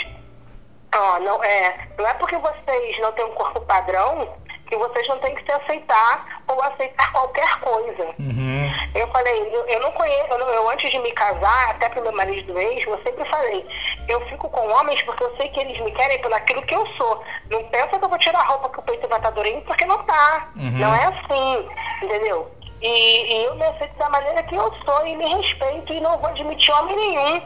Ó, 0.95 1.19
não, 1.21 1.43
é, 1.45 1.89
não 1.99 2.07
é 2.07 2.15
porque 2.15 2.37
vocês 2.39 3.01
não 3.01 3.13
têm 3.13 3.25
um 3.25 3.35
corpo 3.35 3.61
padrão 3.61 4.35
que 4.71 4.77
vocês 4.77 5.07
não 5.09 5.19
têm 5.19 5.35
que 5.35 5.45
se 5.45 5.53
aceitar 5.53 6.43
ou 6.49 6.63
aceitar 6.63 7.13
qualquer 7.13 7.61
coisa. 7.61 8.07
Uhum. 8.19 8.71
Eu 8.95 9.07
falei, 9.09 9.55
eu, 9.55 9.67
eu 9.67 9.81
não 9.81 9.93
conheço, 9.93 10.29
eu, 10.31 10.39
não- 10.39 10.49
eu 10.49 10.71
antes 10.71 10.91
de 10.91 10.99
me 11.01 11.13
casar, 11.13 11.71
até 11.71 11.89
pro 11.89 12.03
meu 12.03 12.13
marido 12.13 12.53
do 12.53 12.59
ex, 12.59 12.87
eu 12.87 12.99
sempre 13.03 13.29
falei, 13.29 13.67
eu 14.09 14.21
fico 14.29 14.49
com 14.49 14.69
homens 14.73 15.03
porque 15.03 15.23
eu 15.25 15.37
sei 15.37 15.49
que 15.51 15.61
eles 15.61 15.79
me 15.81 15.91
querem 15.93 16.21
por 16.23 16.33
aquilo 16.33 16.63
que 16.63 16.75
eu 16.75 16.87
sou. 16.97 17.23
Não 17.51 17.63
pensa 17.65 17.99
que 17.99 18.05
eu 18.05 18.09
vou 18.09 18.19
tirar 18.19 18.41
a 18.41 18.45
roupa 18.45 18.71
que 18.71 18.79
o 18.79 18.83
peito 18.83 19.09
vai 19.09 19.19
estar 19.19 19.31
durinho, 19.31 19.61
porque 19.63 19.85
não 19.85 19.99
tá. 20.05 20.49
Uhum. 20.57 20.71
Não 20.79 20.95
é 20.95 21.05
assim, 21.07 21.69
entendeu? 22.03 22.51
E, 22.83 23.35
e 23.35 23.45
eu 23.45 23.55
me 23.57 23.65
aceito 23.67 23.95
da 23.99 24.09
maneira 24.09 24.43
que 24.45 24.55
eu 24.55 24.73
sou 24.87 25.07
e 25.07 25.15
me 25.15 25.27
respeito 25.37 25.93
e 25.93 26.01
não 26.01 26.17
vou 26.17 26.31
admitir 26.31 26.73
homem 26.73 26.97
nenhum 26.97 27.43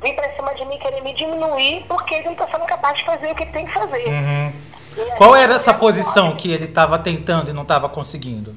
vir 0.00 0.14
pra 0.14 0.32
cima 0.34 0.54
de 0.54 0.64
mim 0.64 0.78
querer 0.78 1.02
me 1.02 1.12
diminuir 1.12 1.84
porque 1.88 2.14
ele 2.14 2.28
não 2.28 2.34
tá 2.36 2.48
sendo 2.50 2.64
capaz 2.64 2.96
de 2.96 3.04
fazer 3.04 3.30
o 3.30 3.34
que 3.34 3.44
tem 3.46 3.66
que 3.66 3.72
fazer. 3.74 4.06
Uhum. 4.08 4.52
E 4.98 5.16
Qual 5.16 5.36
era 5.36 5.54
essa 5.54 5.72
posição 5.72 6.34
que 6.34 6.50
ele 6.50 6.66
tava 6.66 6.98
tentando 6.98 7.50
e 7.50 7.52
não 7.52 7.64
tava 7.64 7.88
conseguindo? 7.88 8.52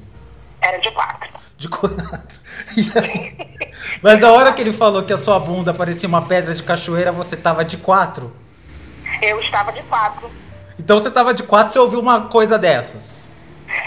Era 0.60 0.78
de 0.78 0.90
quatro. 0.90 1.28
De 1.56 1.68
quatro. 1.68 2.38
E 2.76 3.62
Mas 4.02 4.18
na 4.18 4.32
hora 4.32 4.52
que 4.52 4.60
ele 4.60 4.72
falou 4.72 5.04
que 5.04 5.12
a 5.12 5.16
sua 5.16 5.38
bunda 5.38 5.72
parecia 5.72 6.08
uma 6.08 6.22
pedra 6.22 6.52
de 6.52 6.62
cachoeira, 6.62 7.12
você 7.12 7.36
tava 7.36 7.64
de 7.64 7.76
quatro. 7.76 8.32
Eu 9.20 9.40
estava 9.40 9.72
de 9.72 9.82
quatro. 9.84 10.28
Então 10.76 10.98
você 10.98 11.10
tava 11.10 11.32
de 11.32 11.44
quatro, 11.44 11.72
você 11.72 11.78
ouviu 11.78 12.00
uma 12.00 12.22
coisa 12.22 12.58
dessas. 12.58 13.24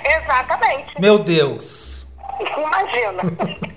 Exatamente. 0.04 1.00
Meu 1.00 1.20
Deus. 1.20 2.08
Imagina. 2.40 3.22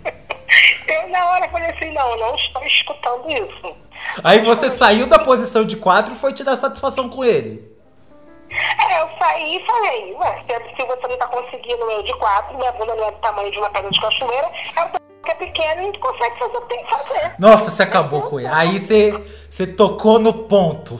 Eu 0.88 1.08
na 1.08 1.26
hora 1.26 1.48
falei 1.50 1.70
assim, 1.70 1.92
não, 1.92 2.18
não 2.18 2.34
estou 2.36 2.64
escutando 2.64 3.28
isso. 3.30 3.76
Aí 4.24 4.40
você 4.40 4.70
saiu 4.70 5.06
da 5.06 5.18
posição 5.18 5.64
de 5.64 5.76
quatro 5.76 6.14
e 6.14 6.16
foi 6.16 6.32
tirar 6.32 6.56
satisfação 6.56 7.08
com 7.08 7.24
ele. 7.24 7.77
É, 8.50 9.02
eu 9.02 9.08
saí 9.18 9.56
e 9.56 9.66
falei, 9.66 10.14
ué, 10.14 10.44
se, 10.46 10.84
você 10.86 11.06
não 11.06 11.14
está 11.14 11.26
conseguindo 11.26 11.90
eu 11.90 12.02
de 12.02 12.12
quatro, 12.14 12.56
minha 12.56 12.72
bunda 12.72 12.94
não 12.94 13.04
é 13.08 13.10
do 13.10 13.18
tamanho 13.18 13.50
de 13.50 13.58
uma 13.58 13.70
pedra 13.70 13.90
de 13.90 14.00
cachoeira, 14.00 14.50
é 14.76 14.84
o 14.84 14.90
que 15.22 15.30
é 15.30 15.34
pequeno 15.34 15.82
e 15.82 15.84
gente 15.86 15.98
consegue 15.98 16.38
fazer 16.38 16.56
o 16.56 16.60
que 16.62 16.68
tem 16.68 16.84
que 16.84 16.90
fazer. 16.90 17.34
Nossa, 17.38 17.70
você 17.70 17.82
acabou 17.82 18.22
com 18.22 18.40
ele. 18.40 18.48
Aí 18.48 18.78
você, 18.78 19.12
você 19.50 19.66
tocou 19.66 20.18
no 20.18 20.32
ponto. 20.32 20.98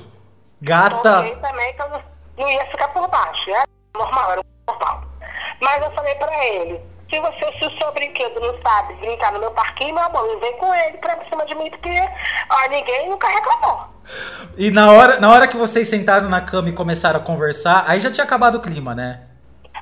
Gata. 0.61 0.99
Toquei 1.23 1.37
também 1.37 1.73
que 1.75 1.83
eu 1.83 1.89
não- 1.89 2.03
não 2.37 2.51
ia 2.51 2.67
ficar 2.67 2.89
por 2.89 3.09
baixo, 3.09 3.51
é 3.51 3.63
normal, 3.97 4.33
era 4.33 4.43
normal. 4.67 5.03
Mas 5.61 5.83
eu 5.83 5.91
falei 5.93 6.15
pra 6.17 6.45
ele, 6.47 6.81
se 7.11 7.19
você, 7.21 7.53
se 7.59 7.65
o 7.67 7.79
seu 7.79 7.93
brinquedo 7.93 8.39
não 8.41 8.55
sabe 8.63 8.95
brincar 8.95 9.33
no 9.33 9.39
meu 9.41 9.51
parquinho, 9.53 9.95
meu 9.95 10.03
amor, 10.05 10.39
vem 10.41 10.57
com 10.59 10.75
ele 10.75 10.99
pra 10.99 11.19
cima 11.29 11.45
de 11.47 11.55
mim, 11.55 11.71
porque 11.71 11.91
ó, 12.51 12.69
ninguém 12.69 13.09
nunca 13.09 13.29
reclamou. 13.29 13.85
E 14.57 14.71
na 14.71 14.93
hora, 14.93 15.19
na 15.21 15.31
hora 15.31 15.49
que 15.49 15.57
vocês 15.57 15.89
sentaram 15.89 16.29
na 16.29 16.41
cama 16.41 16.69
e 16.69 16.73
começaram 16.73 17.21
a 17.21 17.23
conversar, 17.23 17.85
aí 17.87 18.01
já 18.01 18.11
tinha 18.11 18.25
acabado 18.25 18.57
o 18.57 18.61
clima, 18.61 18.95
né? 18.95 19.23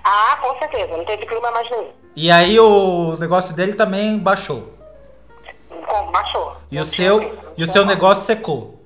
Ah, 0.05 0.39
com 0.41 0.57
certeza, 0.59 0.97
não 0.97 1.05
teve 1.05 1.27
clima 1.27 1.51
mais 1.51 1.69
nenhum. 1.71 1.91
E 2.15 2.31
aí 2.31 2.59
o 2.61 3.17
negócio 3.19 3.55
dele 3.55 3.75
também 3.75 4.19
baixou. 4.19 4.73
Com- 5.87 6.11
Baixou. 6.13 6.57
E 6.71 6.77
Não 6.77 6.83
o 6.83 6.87
seu, 6.87 7.19
clima, 7.19 7.43
e 7.57 7.63
o 7.65 7.67
seu 7.67 7.85
negócio 7.85 8.25
secou. 8.25 8.81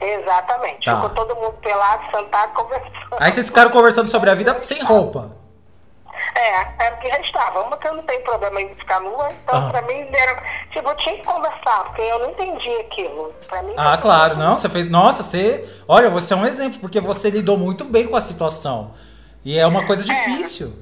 Exatamente. 0.00 0.84
Tá. 0.84 0.94
Ficou 0.96 1.10
todo 1.10 1.34
mundo 1.36 1.54
pelado, 1.62 2.02
sentado, 2.14 2.52
conversando. 2.52 2.92
Aí 3.18 3.32
vocês 3.32 3.46
ficaram 3.48 3.70
conversando 3.70 4.08
sobre 4.08 4.30
a 4.30 4.34
vida 4.34 4.60
sem 4.60 4.82
roupa. 4.82 5.30
É, 6.36 6.66
era 6.84 6.94
o 6.94 6.98
que 6.98 7.08
restava. 7.08 7.62
Uma 7.62 7.78
que 7.78 7.88
eu 7.88 7.94
não 7.94 8.02
tenho 8.02 8.20
problema 8.22 8.60
em 8.60 8.74
ficar 8.74 9.00
nua, 9.00 9.28
então 9.42 9.54
Aham. 9.58 9.70
pra 9.70 9.82
mim 9.82 10.06
era. 10.12 10.42
Tipo, 10.70 10.90
eu 10.90 10.96
tinha 10.96 11.16
que 11.16 11.24
conversar, 11.24 11.84
porque 11.84 12.02
eu 12.02 12.18
não 12.18 12.30
entendi 12.30 12.76
aquilo. 12.80 13.32
Pra 13.48 13.62
mim, 13.62 13.72
Ah, 13.76 13.96
claro, 13.96 14.36
não, 14.36 14.54
você 14.54 14.68
fez. 14.68 14.90
Nossa, 14.90 15.22
você. 15.22 15.66
Olha, 15.88 16.10
você 16.10 16.34
é 16.34 16.36
um 16.36 16.44
exemplo, 16.44 16.78
porque 16.80 17.00
você 17.00 17.30
lidou 17.30 17.56
muito 17.56 17.84
bem 17.84 18.06
com 18.06 18.16
a 18.16 18.20
situação. 18.20 18.92
E 19.42 19.58
é 19.58 19.66
uma 19.66 19.86
coisa 19.86 20.04
difícil. 20.04 20.74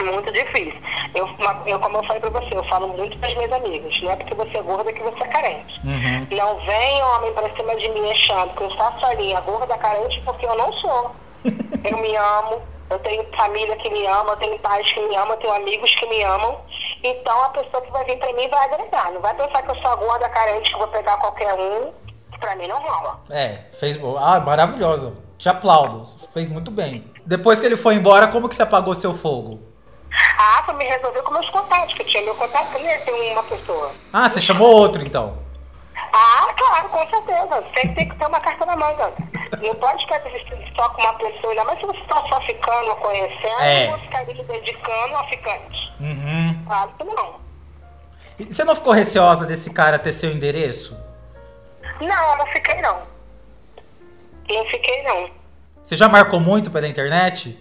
Muito 0.00 0.32
difícil. 0.32 0.74
Eu, 1.14 1.28
eu, 1.66 1.78
como 1.78 1.96
eu 1.98 2.04
falei 2.04 2.20
pra 2.20 2.30
você, 2.30 2.54
eu 2.54 2.64
falo 2.64 2.88
muito 2.88 3.16
pras 3.18 3.34
minhas 3.36 3.52
amigas. 3.52 4.02
Não 4.02 4.10
é 4.10 4.16
porque 4.16 4.34
você 4.34 4.58
é 4.58 4.62
gorda 4.62 4.92
que 4.92 5.02
você 5.02 5.22
é 5.22 5.28
carente. 5.28 5.80
Uhum. 5.84 6.26
Não 6.36 6.58
vem 6.66 7.02
homem 7.02 7.32
pra 7.32 7.48
cima 7.54 7.74
de 7.76 7.88
mim 7.90 8.10
achando 8.10 8.52
que 8.54 8.64
eu 8.64 8.70
faço 8.76 9.06
a 9.06 9.14
linha 9.14 9.40
gorda 9.42 9.78
carente 9.78 10.20
porque 10.24 10.44
eu 10.44 10.56
não 10.56 10.72
sou. 10.74 11.14
eu 11.44 11.98
me 11.98 12.16
amo, 12.16 12.62
eu 12.92 12.98
tenho 13.00 13.26
família 13.36 13.76
que 13.76 13.90
me 13.90 14.06
ama, 14.06 14.32
eu 14.32 14.36
tenho 14.36 14.58
pais 14.58 14.92
que 14.92 15.00
me 15.08 15.16
amam, 15.16 15.32
eu 15.32 15.36
tenho 15.38 15.52
amigos 15.54 15.94
que 15.94 16.06
me 16.06 16.22
amam. 16.22 16.60
Então 17.02 17.44
a 17.44 17.48
pessoa 17.50 17.82
que 17.82 17.90
vai 17.90 18.04
vir 18.04 18.18
pra 18.18 18.32
mim 18.32 18.48
vai 18.48 18.64
agradar. 18.64 19.12
Não 19.12 19.20
vai 19.20 19.34
pensar 19.34 19.62
que 19.62 19.70
eu 19.70 19.76
sou 19.76 19.96
gorda 19.96 20.28
carente 20.28 20.70
que 20.70 20.78
vou 20.78 20.88
pegar 20.88 21.16
qualquer 21.18 21.54
um. 21.54 21.92
Pra 22.38 22.56
mim 22.56 22.66
não 22.66 22.78
rola. 22.78 23.20
É, 23.30 23.58
fez. 23.78 23.98
Ah, 24.18 24.40
maravilhosa. 24.40 25.12
Te 25.38 25.48
aplaudo. 25.48 26.04
Fez 26.32 26.50
muito 26.50 26.70
bem. 26.70 27.04
Depois 27.24 27.60
que 27.60 27.66
ele 27.66 27.76
foi 27.76 27.94
embora, 27.94 28.28
como 28.28 28.48
que 28.48 28.54
você 28.54 28.62
apagou 28.62 28.94
seu 28.94 29.14
fogo? 29.14 29.60
Ah, 30.38 30.62
pra 30.64 30.74
me 30.74 30.84
resolver 30.84 31.22
com 31.22 31.32
meus 31.32 31.48
contatos, 31.50 31.94
que 31.94 32.02
eu 32.02 32.06
tinha 32.06 32.22
meu 32.24 32.34
contato, 32.34 32.74
eu 32.74 32.80
ia 32.80 33.00
ter 33.00 33.12
uma 33.32 33.42
pessoa. 33.44 33.92
Ah, 34.12 34.28
você 34.28 34.40
chamou 34.40 34.68
outro 34.68 35.02
então. 35.02 35.38
Claro, 36.56 36.88
com 36.88 37.08
certeza. 37.08 37.62
Tem, 37.74 37.94
tem 37.94 38.08
que 38.08 38.16
ter 38.16 38.26
uma 38.26 38.40
carta 38.40 38.64
na 38.66 38.76
manga. 38.76 39.12
Não 39.60 39.74
pode 39.74 40.02
ficar 40.04 40.18
vestido 40.20 40.62
só 40.74 40.88
com 40.90 41.02
uma 41.02 41.12
pessoa, 41.14 41.50
ainda 41.52 41.64
mais 41.64 41.78
se 41.78 41.86
você 41.86 42.00
está 42.00 42.16
só 42.28 42.40
ficando 42.42 42.88
ou 42.90 42.96
conhecendo, 42.96 43.60
É. 43.60 43.90
ou 43.92 43.98
ficar 44.00 44.18
ali 44.20 44.34
dedicando 44.42 45.16
a 45.16 45.24
ficante. 45.28 45.92
Uhum. 46.00 46.64
Claro 46.66 46.90
que 46.98 47.04
não. 47.04 47.40
E 48.38 48.44
você 48.44 48.64
não 48.64 48.74
ficou 48.74 48.92
receosa 48.92 49.46
desse 49.46 49.72
cara 49.72 49.98
ter 49.98 50.12
seu 50.12 50.30
endereço? 50.32 50.98
Não, 52.00 52.36
não 52.38 52.46
fiquei 52.48 52.80
não. 52.80 53.02
Não 54.48 54.64
fiquei 54.66 55.02
não. 55.04 55.30
Você 55.82 55.96
já 55.96 56.08
marcou 56.08 56.40
muito 56.40 56.70
pela 56.70 56.88
internet? 56.88 57.58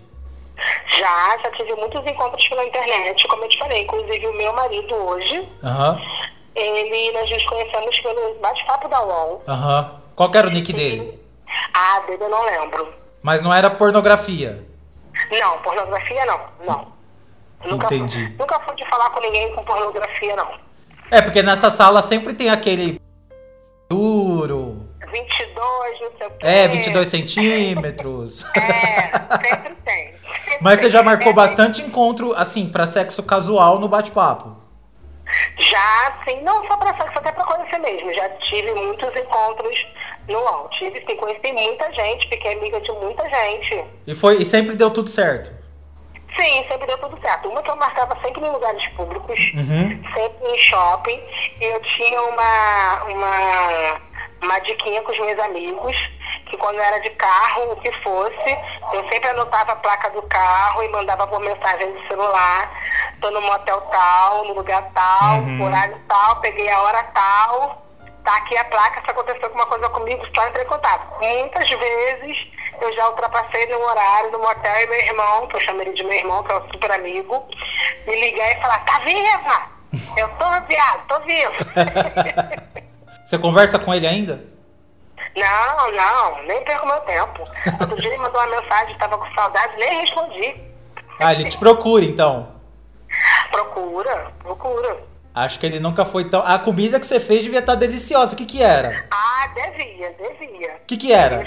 Já, 0.97 1.37
já 1.43 1.51
tive 1.51 1.73
muitos 1.75 2.05
encontros 2.05 2.47
pela 2.47 2.63
internet, 2.65 3.27
como 3.27 3.43
eu 3.45 3.49
te 3.49 3.57
falei. 3.57 3.83
Inclusive 3.83 4.27
o 4.27 4.33
meu 4.37 4.53
marido 4.53 4.93
hoje, 4.95 5.47
Aham. 5.63 5.99
Ele, 6.55 7.11
nós 7.13 7.29
nos 7.29 7.45
conhecemos 7.45 7.99
pelo 7.99 8.35
bate-papo 8.39 8.87
da 8.87 9.01
UOL. 9.03 9.43
Aham. 9.47 10.01
Qual 10.15 10.29
que 10.31 10.37
era 10.37 10.47
o 10.47 10.51
nick 10.51 10.71
dele? 10.73 11.19
Ah, 11.73 12.01
dele 12.07 12.23
eu 12.23 12.29
não 12.29 12.43
lembro. 12.45 12.93
Mas 13.21 13.41
não 13.41 13.53
era 13.53 13.69
pornografia. 13.69 14.63
Não, 15.31 15.57
pornografia 15.59 16.25
não, 16.25 16.39
não. 16.65 16.87
Nunca 17.65 17.87
fui- 17.87 17.97
Entendi. 17.97 18.35
nunca 18.39 18.59
fui 18.61 18.75
de 18.75 18.89
falar 18.89 19.09
com 19.11 19.19
ninguém 19.21 19.53
com 19.55 19.63
pornografia, 19.63 20.35
não. 20.35 20.49
É, 21.11 21.21
porque 21.21 21.43
nessa 21.43 21.69
sala 21.69 22.01
sempre 22.01 22.33
tem 22.33 22.49
aquele 22.49 22.99
duro. 23.89 24.87
22, 25.11 26.01
não 26.01 26.11
sei 26.17 26.27
o 26.27 26.31
quê. 26.31 26.37
É, 26.41 26.67
22 26.67 27.07
centímetros. 27.07 28.45
É, 28.55 29.47
sempre 29.49 29.75
tem. 29.83 30.13
Sempre 30.13 30.57
Mas 30.61 30.79
você 30.79 30.89
já 30.89 31.03
marcou 31.03 31.31
É, 31.31 31.33
bastante 31.33 31.81
encontro, 31.81 32.33
assim, 32.33 32.69
pra 32.69 32.85
sexo 32.85 33.21
casual 33.23 33.79
no 33.79 33.87
bate-papo. 33.87 34.55
Já, 35.57 36.13
sim, 36.25 36.41
não 36.41 36.65
só 36.67 36.77
pra 36.77 36.95
sexo, 36.95 37.17
até 37.19 37.31
pra 37.31 37.43
conhecer 37.45 37.77
mesmo. 37.79 38.13
Já 38.13 38.29
tive 38.29 38.73
muitos 38.73 39.15
encontros 39.15 39.85
no 40.27 40.39
UOL. 40.39 40.69
Tive, 40.69 41.03
sim, 41.05 41.15
conheci 41.15 41.51
muita 41.51 41.91
gente, 41.93 42.27
fiquei 42.29 42.53
amiga 42.53 42.79
de 42.81 42.91
muita 42.93 43.27
gente. 43.29 43.83
E, 44.07 44.15
foi, 44.15 44.35
e 44.41 44.45
sempre 44.45 44.75
deu 44.75 44.89
tudo 44.91 45.09
certo. 45.09 45.51
Sim, 46.35 46.65
sempre 46.67 46.87
deu 46.87 46.97
tudo 46.97 47.19
certo. 47.21 47.49
Uma 47.49 47.61
que 47.61 47.69
eu 47.69 47.75
marcava 47.75 48.17
sempre 48.21 48.41
em 48.41 48.49
lugares 48.51 48.87
públicos, 48.89 49.39
Uhum. 49.53 50.01
sempre 50.13 50.47
em 50.49 50.57
shopping. 50.57 51.19
E 51.59 51.63
eu 51.65 51.81
tinha 51.81 52.21
uma, 52.21 53.03
uma, 53.03 54.01
uma 54.41 54.59
diquinha 54.59 55.01
com 55.01 55.11
os 55.11 55.19
meus 55.19 55.37
amigos, 55.39 55.95
que 56.51 56.57
quando 56.57 56.79
era 56.79 56.99
de 56.99 57.09
carro, 57.11 57.71
o 57.71 57.75
que 57.77 57.89
fosse, 58.03 58.57
eu 58.91 59.07
sempre 59.07 59.29
anotava 59.29 59.71
a 59.71 59.75
placa 59.77 60.09
do 60.09 60.21
carro 60.23 60.83
e 60.83 60.89
mandava 60.89 61.25
por 61.25 61.39
mensagem 61.39 61.93
de 61.93 62.07
celular. 62.09 62.69
Tô 63.21 63.31
no 63.31 63.39
motel 63.41 63.79
tal, 63.89 64.43
no 64.45 64.53
lugar 64.55 64.83
tal, 64.93 65.39
Uhum. 65.39 65.63
horário 65.63 65.97
tal, 66.09 66.41
peguei 66.41 66.69
a 66.69 66.81
hora 66.81 67.03
tal. 67.13 67.85
Tá 68.25 68.35
aqui 68.37 68.55
a 68.57 68.65
placa, 68.65 69.01
se 69.03 69.09
aconteceu 69.09 69.45
alguma 69.45 69.65
coisa 69.65 69.89
comigo, 69.89 70.23
só 70.35 70.47
entrei 70.47 70.63
em 70.63 70.67
contato. 70.67 71.19
Muitas 71.19 71.69
vezes 71.69 72.37
eu 72.81 72.93
já 72.93 73.07
ultrapassei 73.09 73.65
no 73.67 73.79
horário, 73.79 74.31
no 74.31 74.39
motel, 74.39 74.81
e 74.81 74.87
meu 74.87 74.99
irmão, 74.99 75.47
que 75.47 75.55
eu 75.55 75.59
chamo 75.61 75.81
ele 75.81 75.93
de 75.93 76.03
meu 76.03 76.13
irmão, 76.19 76.43
que 76.43 76.51
é 76.51 76.55
um 76.57 76.69
super 76.69 76.91
amigo, 76.91 77.47
me 78.05 78.19
ligar 78.19 78.51
e 78.51 78.61
falar, 78.61 78.79
tá 78.85 78.99
viva? 78.99 79.71
Eu 80.17 80.27
tô, 80.37 80.67
viado, 80.67 81.07
tô 81.07 81.19
viva. 81.21 81.53
Você 83.25 83.39
conversa 83.39 83.79
com 83.79 83.93
ele 83.93 84.05
ainda? 84.05 84.43
Não, 85.35 85.91
não, 85.91 86.43
nem 86.43 86.63
perco 86.63 86.87
meu 86.87 86.99
tempo. 87.01 87.43
Outro 87.79 87.95
dia 87.97 88.07
ele 88.09 88.17
mandou 88.17 88.41
uma 88.41 88.61
mensagem, 88.61 88.97
tava 88.97 89.17
com 89.17 89.33
saudade, 89.33 89.77
nem 89.77 90.01
respondi. 90.01 90.55
Ah, 91.19 91.33
ele 91.33 91.49
te 91.49 91.57
procura, 91.57 92.03
então. 92.03 92.55
Procura, 93.51 94.31
procura. 94.39 94.97
Acho 95.33 95.59
que 95.59 95.65
ele 95.65 95.79
nunca 95.79 96.03
foi 96.03 96.29
tão... 96.29 96.41
A 96.45 96.59
comida 96.59 96.99
que 96.99 97.05
você 97.05 97.19
fez 97.19 97.43
devia 97.43 97.59
estar 97.59 97.75
deliciosa. 97.75 98.33
O 98.33 98.37
que 98.37 98.45
que 98.45 98.61
era? 98.61 99.05
Ah, 99.09 99.47
devia, 99.53 100.13
devia. 100.19 100.73
O 100.83 100.85
que 100.87 100.97
que 100.97 101.13
era? 101.13 101.45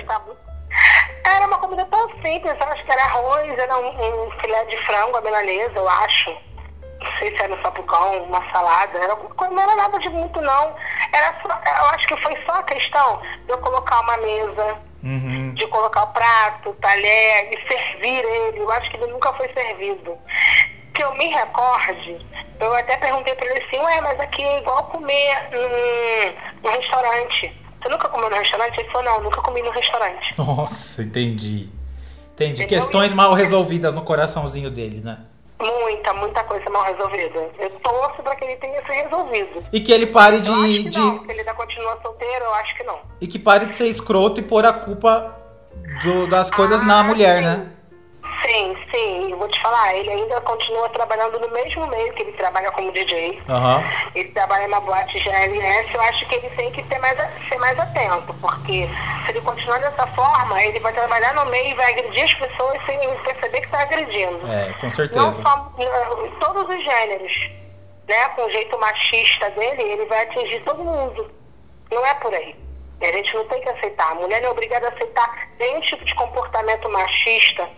Era 1.25 1.47
uma 1.47 1.59
comida 1.59 1.87
tão 1.91 2.09
simples, 2.23 2.57
eu 2.59 2.69
acho 2.69 2.85
que 2.85 2.93
era 2.93 3.05
arroz, 3.05 3.59
era 3.59 3.79
um, 3.79 4.27
um 4.27 4.31
filé 4.41 4.65
de 4.65 4.77
frango, 4.87 5.17
a 5.17 5.21
milanesa, 5.21 5.77
eu 5.77 5.89
acho. 5.89 6.37
Não 7.01 7.19
sei 7.19 7.37
se 7.37 7.43
era 7.43 7.55
um 7.55 7.63
sapucão, 7.63 8.23
uma 8.25 8.51
salada, 8.51 8.99
era 8.99 9.13
alguma 9.13 9.35
coisa, 9.35 9.53
não 9.55 9.63
era 9.63 9.77
nada 9.77 9.99
de 9.99 10.09
muito 10.09 10.41
não. 10.41 10.75
Era 11.13 11.35
só, 11.43 11.49
eu 11.49 11.87
acho 11.91 12.07
que 12.09 12.17
foi 12.23 12.37
só 12.47 12.53
a 12.55 12.63
questão 12.63 13.21
de 13.47 13.51
eu 13.53 13.59
colocar 13.59 14.01
uma 14.01 14.17
mesa, 14.19 14.77
Uhum. 15.03 15.53
de 15.53 15.67
colocar 15.67 16.05
o 16.05 16.13
prato, 16.15 16.73
talher 16.81 17.53
e 17.53 17.69
servir 17.69 18.25
ele. 18.25 18.59
Eu 18.61 18.71
acho 18.73 18.91
que 18.91 18.97
ele 18.97 19.13
nunca 19.13 19.33
foi 19.35 19.53
servido. 19.53 20.17
Que 20.95 21.05
eu 21.05 21.15
me 21.17 21.27
recorde, 21.27 22.25
eu 22.61 22.75
até 22.75 22.97
perguntei 22.97 23.35
pra 23.35 23.45
ele 23.47 23.63
assim, 23.65 23.79
ué, 23.79 24.01
mas 24.01 24.19
aqui 24.21 24.43
é 24.43 24.61
igual 24.61 24.85
comer 24.85 25.51
num, 25.51 26.69
num 26.71 26.77
restaurante. 26.77 27.53
Você 27.83 27.89
nunca 27.91 28.09
comeu 28.09 28.31
no 28.31 28.37
restaurante? 28.37 28.79
Ele 28.81 28.89
falou, 28.91 29.03
não, 29.13 29.21
nunca 29.25 29.43
comi 29.43 29.61
no 29.61 29.71
restaurante. 29.71 30.35
Nossa, 30.39 31.03
entendi. 31.03 31.69
Entendi. 32.33 32.67
Questões 32.67 33.13
mal 33.13 33.33
resolvidas 33.35 33.93
no 33.95 34.03
coraçãozinho 34.03 34.71
dele, 34.71 35.01
né? 35.05 35.19
Muita, 35.65 36.13
muita 36.15 36.45
coisa 36.45 36.69
mal 36.71 36.85
resolvida. 36.85 37.51
Eu 37.59 37.71
torço 37.83 38.23
pra 38.23 38.37
que 38.37 38.45
ele 38.45 38.57
tenha 38.57 38.85
se 38.85 38.93
resolvido. 38.93 39.65
E 39.73 39.81
que 39.81 39.93
ele 39.93 40.07
pare 40.07 40.37
Eu 40.37 40.43
de. 40.43 40.83
que 40.83 40.89
de- 40.91 40.99
não. 40.99 41.25
Se 41.25 41.31
ele 41.31 41.41
ainda 41.41 41.55
continua 41.55 41.99
solteiro, 42.03 42.45
eu 42.45 42.55
acho 42.55 42.77
que 42.77 42.83
não. 42.85 42.99
E 43.21 43.27
que 43.27 43.39
pare 43.39 43.67
de 43.67 43.77
ser 43.77 43.87
escroto 43.87 44.41
e 44.41 44.43
pôr 44.45 44.65
a 44.67 44.73
culpa 44.73 45.35
do- 46.03 46.27
das 46.29 46.51
coisas 46.51 46.85
na 46.87 47.01
Ah, 47.01 47.03
mulher, 47.03 47.39
sim. 47.39 47.45
né? 47.45 47.67
Sim, 48.45 48.77
sim. 48.91 49.31
Eu 49.31 49.39
vou 49.39 49.49
te 49.49 49.61
falar, 49.63 49.95
ele 49.95 50.11
ainda 50.11 50.41
continua 50.43 50.89
trabalhando 50.91 51.41
no 51.41 51.49
mesmo 51.51 51.87
meio 51.87 52.13
que 52.13 52.23
ele 52.23 52.33
trabalha 52.33 52.71
como 52.73 52.93
DJ. 52.93 53.41
Aham. 53.49 53.83
Ele 54.15 54.29
trabalha 54.31 54.69
na 54.69 54.81
boate 54.81 55.19
GLS, 55.19 55.95
eu 55.95 56.01
acho 56.03 56.27
que 56.27 56.35
ele 56.35 56.51
tem 56.51 56.71
que 56.71 56.85
ser 56.85 56.99
mais, 56.99 57.17
ser 57.49 57.57
mais 57.59 57.79
atento, 57.79 58.35
porque 58.35 58.87
se 59.25 59.31
ele 59.31 59.41
continuar 59.41 59.79
dessa 59.79 60.07
forma, 60.09 60.63
ele 60.63 60.79
vai 60.81 60.93
trabalhar 60.93 61.35
no 61.35 61.47
meio 61.47 61.71
e 61.71 61.75
vai 61.75 61.93
agredir 61.93 62.25
as 62.25 62.35
pessoas 62.35 62.85
sem 62.85 62.99
perceber 63.23 63.61
que 63.61 63.67
está 63.67 63.81
agredindo. 63.81 64.41
É, 64.47 64.73
com 64.75 64.87
Não 64.87 64.93
certeza. 64.93 65.43
só 65.43 65.73
eh, 65.79 66.31
todos 66.41 66.69
os 66.69 66.85
gêneros, 66.85 67.33
né? 68.07 68.29
Com 68.31 68.45
o 68.45 68.51
jeito 68.51 68.79
machista 68.79 69.51
dele, 69.51 69.83
ele 69.83 70.05
vai 70.05 70.23
atingir 70.25 70.61
todo 70.65 70.85
mundo. 70.85 71.31
Não 71.91 72.05
é 72.05 72.15
por 72.15 72.35
aí. 72.35 72.55
E 73.01 73.07
a 73.07 73.13
gente 73.13 73.35
não 73.35 73.47
tem 73.49 73.61
que 73.63 73.69
aceitar. 73.71 74.13
A 74.13 74.15
mulher 74.15 74.41
não 74.43 74.49
é 74.49 74.53
obrigada 74.53 74.87
a 74.87 74.91
aceitar 74.91 75.49
nenhum 75.59 75.81
tipo 75.81 76.05
de 76.05 76.15
comportamento 76.15 76.89
machista. 76.91 77.69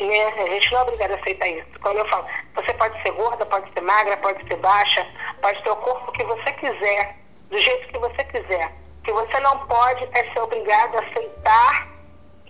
Né? 0.00 0.24
A 0.24 0.46
gente 0.48 0.72
não 0.72 0.80
é 0.80 0.82
obrigada 0.82 1.14
a 1.14 1.16
aceitar 1.18 1.48
isso. 1.48 1.66
Quando 1.80 1.98
eu 1.98 2.08
falo, 2.08 2.26
você 2.54 2.72
pode 2.74 3.00
ser 3.02 3.12
gorda, 3.12 3.46
pode 3.46 3.72
ser 3.72 3.80
magra, 3.80 4.16
pode 4.16 4.46
ser 4.46 4.56
baixa, 4.56 5.06
pode 5.40 5.62
ter 5.62 5.70
o 5.70 5.76
corpo 5.76 6.12
que 6.12 6.24
você 6.24 6.52
quiser, 6.52 7.16
do 7.50 7.58
jeito 7.58 7.88
que 7.88 7.98
você 7.98 8.24
quiser. 8.24 8.72
O 9.00 9.02
que 9.04 9.12
você 9.12 9.40
não 9.40 9.58
pode 9.66 10.08
é 10.12 10.32
ser 10.32 10.40
obrigado 10.40 10.96
a 10.96 11.00
aceitar 11.00 11.92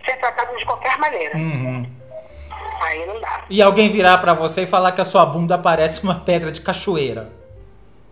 ser 0.05 0.17
tratado 0.17 0.55
de 0.57 0.65
qualquer 0.65 0.97
maneira. 0.97 1.37
Uhum. 1.37 1.85
Aí 2.81 3.05
não 3.05 3.19
dá. 3.19 3.41
E 3.49 3.61
alguém 3.61 3.89
virar 3.89 4.17
pra 4.17 4.33
você 4.33 4.63
e 4.63 4.67
falar 4.67 4.91
que 4.91 5.01
a 5.01 5.05
sua 5.05 5.25
bunda 5.25 5.57
parece 5.57 6.03
uma 6.03 6.19
pedra 6.19 6.51
de 6.51 6.61
cachoeira. 6.61 7.29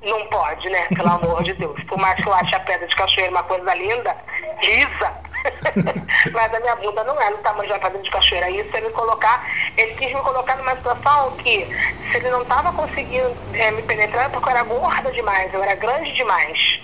Não 0.02 0.26
pode, 0.28 0.68
né? 0.70 0.88
Pelo 0.96 1.10
amor 1.10 1.44
de 1.44 1.54
Deus. 1.54 1.82
Por 1.84 1.98
mais 1.98 2.16
que 2.22 2.28
eu 2.28 2.34
ache 2.34 2.56
a 2.56 2.60
pedra 2.62 2.88
de 2.88 2.96
cachoeira 2.96 3.32
uma 3.32 3.44
coisa 3.44 3.74
linda, 3.76 4.16
lisa. 4.64 5.14
Mas 6.32 6.54
a 6.54 6.60
minha 6.60 6.76
bunda 6.76 7.04
não 7.04 7.20
é 7.20 7.30
no 7.30 7.38
tamanho 7.38 7.68
de 7.68 7.74
uma 7.74 7.80
pedra 7.80 8.02
de 8.02 8.10
cachoeira. 8.10 8.50
Isso 8.50 8.76
ele 8.76 8.90
colocar, 8.90 9.46
ele 9.78 9.94
quis 9.96 10.14
me 10.14 10.22
colocar 10.22 10.58
numa 10.58 10.76
situação 10.76 11.32
que 11.38 11.66
se 11.66 12.18
ele 12.18 12.30
não 12.30 12.42
estava 12.42 12.72
conseguindo 12.74 13.32
eh, 13.54 13.72
me 13.72 13.82
penetrar 13.84 14.26
é 14.26 14.30
porque 14.30 14.48
eu 14.48 14.52
era 14.52 14.64
gorda 14.64 15.12
demais, 15.12 15.54
eu 15.54 15.64
era 15.64 15.76
grande 15.76 16.12
demais. 16.14 16.80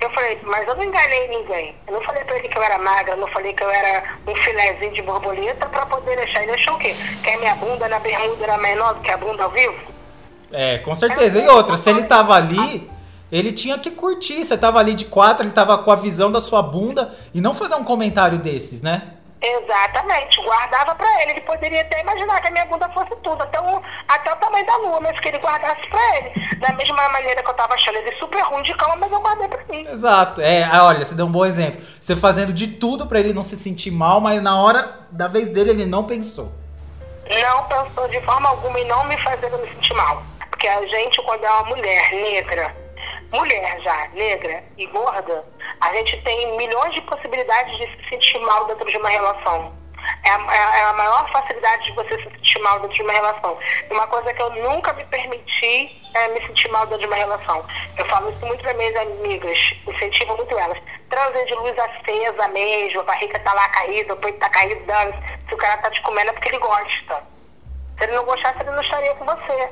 Eu 0.00 0.10
falei, 0.10 0.38
mas 0.44 0.66
eu 0.68 0.76
não 0.76 0.84
enganei 0.84 1.26
ninguém. 1.26 1.74
Eu 1.86 1.94
não 1.94 2.02
falei 2.02 2.22
pra 2.24 2.38
ele 2.38 2.48
que 2.48 2.56
eu 2.56 2.62
era 2.62 2.78
magra, 2.78 3.14
eu 3.14 3.16
não 3.16 3.26
falei 3.28 3.52
que 3.52 3.64
eu 3.64 3.70
era 3.70 4.04
um 4.28 4.36
filézinho 4.36 4.92
de 4.92 5.02
borboleta 5.02 5.66
pra 5.66 5.86
poder 5.86 6.16
deixar. 6.16 6.42
Ele 6.44 6.52
achou 6.52 6.74
o 6.74 6.78
quê? 6.78 6.94
Que 7.22 7.30
a 7.30 7.38
minha 7.38 7.54
bunda 7.56 7.88
na 7.88 7.98
bermuda 7.98 8.44
era 8.44 8.58
menor 8.58 8.94
do 8.94 9.00
que 9.00 9.10
a 9.10 9.16
bunda 9.16 9.42
ao 9.42 9.50
vivo? 9.50 9.74
É, 10.52 10.78
com 10.78 10.94
certeza. 10.94 11.40
E 11.40 11.48
outra, 11.48 11.76
se 11.76 11.90
ele 11.90 12.04
tava 12.04 12.34
ali, 12.34 12.88
ele 13.30 13.52
tinha 13.52 13.78
que 13.78 13.90
curtir. 13.90 14.44
Você 14.44 14.56
tava 14.56 14.78
ali 14.78 14.94
de 14.94 15.04
quatro, 15.04 15.44
ele 15.44 15.52
tava 15.52 15.78
com 15.78 15.90
a 15.90 15.96
visão 15.96 16.30
da 16.30 16.40
sua 16.40 16.62
bunda 16.62 17.14
e 17.34 17.40
não 17.40 17.54
fazer 17.54 17.74
um 17.74 17.84
comentário 17.84 18.38
desses, 18.38 18.82
né? 18.82 19.14
Exatamente, 19.40 20.42
guardava 20.42 20.94
pra 20.96 21.22
ele. 21.22 21.32
Ele 21.32 21.40
poderia 21.42 21.82
até 21.82 22.00
imaginar 22.00 22.40
que 22.40 22.48
a 22.48 22.50
minha 22.50 22.66
bunda 22.66 22.88
fosse 22.88 23.14
tudo, 23.22 23.40
até 23.40 23.60
o, 23.60 23.80
até 24.08 24.32
o 24.32 24.36
tamanho 24.36 24.66
da 24.66 24.76
lua, 24.78 25.00
mas 25.00 25.18
que 25.20 25.28
ele 25.28 25.38
guardasse 25.38 25.86
pra 25.88 26.16
ele. 26.16 26.58
Da 26.58 26.72
mesma 26.72 27.08
maneira 27.08 27.42
que 27.42 27.48
eu 27.48 27.54
tava 27.54 27.74
achando 27.74 27.98
ele 27.98 28.16
super 28.16 28.40
ruim 28.42 28.62
de 28.62 28.74
cama, 28.74 28.96
mas 28.96 29.12
eu 29.12 29.20
guardei 29.20 29.46
pra 29.46 29.64
mim. 29.70 29.86
Exato. 29.86 30.40
É, 30.40 30.64
ah, 30.64 30.86
olha, 30.86 31.04
você 31.04 31.14
deu 31.14 31.26
um 31.26 31.30
bom 31.30 31.46
exemplo. 31.46 31.80
Você 32.00 32.16
fazendo 32.16 32.52
de 32.52 32.66
tudo 32.66 33.06
pra 33.06 33.20
ele 33.20 33.32
não 33.32 33.44
se 33.44 33.56
sentir 33.56 33.92
mal, 33.92 34.20
mas 34.20 34.42
na 34.42 34.60
hora 34.60 34.98
da 35.10 35.28
vez 35.28 35.50
dele 35.50 35.70
ele 35.70 35.86
não 35.86 36.04
pensou. 36.04 36.52
Não 37.28 37.64
pensou 37.64 38.08
de 38.08 38.20
forma 38.22 38.48
alguma 38.48 38.80
em 38.80 38.88
não 38.88 39.04
me 39.04 39.16
fazendo 39.18 39.58
me 39.58 39.68
sentir 39.68 39.94
mal. 39.94 40.22
Porque 40.50 40.66
a 40.66 40.84
gente, 40.86 41.22
quando 41.22 41.44
é 41.44 41.50
uma 41.50 41.64
mulher 41.64 42.10
negra, 42.10 42.74
mulher 43.32 43.80
já, 43.80 44.08
negra 44.08 44.64
e 44.76 44.86
gorda, 44.86 45.44
a 45.80 45.92
gente 45.94 46.20
tem 46.22 46.56
milhões 46.56 46.94
de 46.94 47.00
possibilidades 47.02 47.76
de 47.76 47.86
se 47.86 48.08
sentir 48.08 48.38
mal 48.40 48.66
dentro 48.66 48.86
de 48.86 48.96
uma 48.96 49.08
relação. 49.08 49.76
É 50.24 50.30
a, 50.30 50.78
é 50.78 50.82
a 50.84 50.92
maior 50.94 51.30
facilidade 51.30 51.84
de 51.84 51.92
você 51.92 52.16
se 52.16 52.30
sentir 52.30 52.58
mal 52.60 52.80
dentro 52.80 52.96
de 52.96 53.02
uma 53.02 53.12
relação. 53.12 53.58
Uma 53.90 54.06
coisa 54.06 54.32
que 54.32 54.40
eu 54.40 54.50
nunca 54.50 54.92
me 54.94 55.04
permiti 55.04 56.00
é 56.14 56.28
me 56.28 56.46
sentir 56.46 56.68
mal 56.68 56.86
dentro 56.86 57.00
de 57.00 57.06
uma 57.06 57.16
relação. 57.16 57.64
Eu 57.96 58.06
falo 58.06 58.30
isso 58.30 58.46
muito 58.46 58.62
para 58.62 58.74
minhas 58.74 58.96
amigas, 58.96 59.58
incentivo 59.86 60.36
muito 60.36 60.58
elas. 60.58 60.78
Transem 61.10 61.44
de 61.46 61.54
luz 61.54 61.76
acesa 61.78 62.48
mesmo, 62.48 63.00
a 63.00 63.04
barriga 63.04 63.38
tá 63.40 63.52
lá 63.52 63.68
caída, 63.68 64.14
o 64.14 64.16
peito 64.16 64.38
tá 64.38 64.48
caído, 64.48 64.82
dando. 64.86 65.14
Se 65.46 65.54
o 65.54 65.58
cara 65.58 65.76
tá 65.78 65.90
te 65.90 66.00
comendo 66.02 66.30
é 66.30 66.32
porque 66.32 66.48
ele 66.48 66.58
gosta. 66.58 67.22
Se 67.98 68.04
ele 68.04 68.12
não 68.12 68.24
gostasse, 68.24 68.60
ele 68.60 68.70
não 68.70 68.82
estaria 68.82 69.14
com 69.16 69.24
você. 69.24 69.68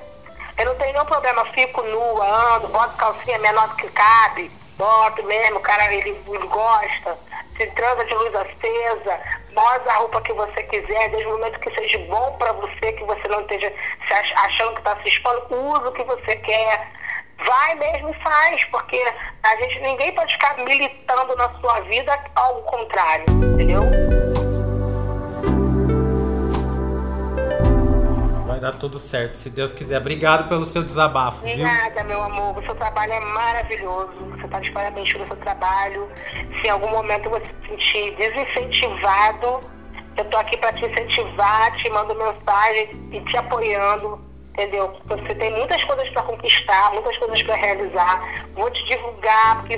Eu 0.59 0.65
não 0.65 0.75
tenho 0.77 0.93
nenhum 0.93 1.05
problema, 1.05 1.45
fico 1.47 1.83
nua, 1.83 2.57
ando, 2.57 2.69
boto 2.69 2.97
calcinha 2.97 3.39
menor 3.39 3.69
do 3.69 3.77
que 3.77 3.89
cabe, 3.91 4.51
boto 4.79 5.23
mesmo, 5.25 5.59
o 5.59 5.61
cara 5.61 5.93
ele, 5.93 6.19
ele 6.27 6.47
gosta, 6.47 7.19
se 7.57 7.67
transa 7.69 8.05
de 8.05 8.15
luz 8.15 8.35
acesa, 8.35 9.21
bota 9.53 9.91
a 9.91 9.97
roupa 9.97 10.21
que 10.23 10.33
você 10.33 10.63
quiser, 10.65 11.11
desde 11.11 11.27
o 11.27 11.33
momento 11.33 11.61
que 11.61 11.75
seja 11.75 11.99
bom 12.07 12.37
pra 12.39 12.53
você, 12.53 12.93
que 12.93 13.05
você 13.05 13.29
não 13.29 13.43
esteja 13.43 13.73
achando 14.37 14.75
que 14.77 14.83
tá 14.83 14.97
se 15.03 15.09
expondo, 15.09 15.47
usa 15.51 15.89
o 15.89 15.93
que 15.93 16.05
você 16.05 16.37
quer. 16.37 16.91
Vai 17.45 17.75
mesmo 17.75 18.09
e 18.09 18.15
faz, 18.15 18.65
porque 18.67 19.13
a 19.43 19.57
gente, 19.57 19.81
ninguém 19.81 20.15
pode 20.15 20.33
ficar 20.33 20.57
militando 20.57 21.37
na 21.37 21.51
sua 21.61 21.81
vida 21.81 22.19
ao 22.35 22.63
contrário, 22.63 23.27
entendeu? 23.29 23.83
Vai 28.57 28.61
dar 28.73 28.79
tudo 28.79 28.99
certo, 28.99 29.35
se 29.35 29.51
Deus 29.51 29.71
quiser. 29.75 30.01
Obrigado 30.01 30.49
pelo 30.49 30.65
seu 30.65 30.83
desabafo, 30.83 31.45
De 31.45 31.57
viu? 31.57 31.67
nada, 31.67 32.03
meu 32.05 32.23
amor. 32.23 32.57
O 32.57 32.65
seu 32.65 32.75
trabalho 32.75 33.13
é 33.13 33.21
maravilhoso. 33.21 34.15
Você 34.31 34.47
está 34.47 34.61
de 34.61 34.71
parabéns 34.73 35.13
pelo 35.13 35.27
seu 35.27 35.37
trabalho. 35.37 36.09
Se 36.59 36.67
em 36.67 36.71
algum 36.71 36.89
momento 36.89 37.29
você 37.29 37.45
se 37.45 37.69
sentir 37.69 38.17
desincentivado, 38.17 39.61
eu 40.17 40.25
tô 40.31 40.39
aqui 40.39 40.57
para 40.57 40.73
te 40.73 40.87
incentivar, 40.87 41.77
te 41.77 41.91
mando 41.91 42.15
mensagem 42.15 42.89
e 43.13 43.21
te 43.21 43.37
apoiando. 43.37 44.19
Entendeu? 44.55 44.97
Você 45.05 45.35
tem 45.35 45.55
muitas 45.55 45.85
coisas 45.85 46.09
para 46.09 46.23
conquistar, 46.23 46.93
muitas 46.95 47.19
coisas 47.19 47.43
para 47.43 47.57
realizar. 47.57 48.47
Vou 48.55 48.71
te 48.71 48.83
divulgar, 48.87 49.57
porque 49.59 49.77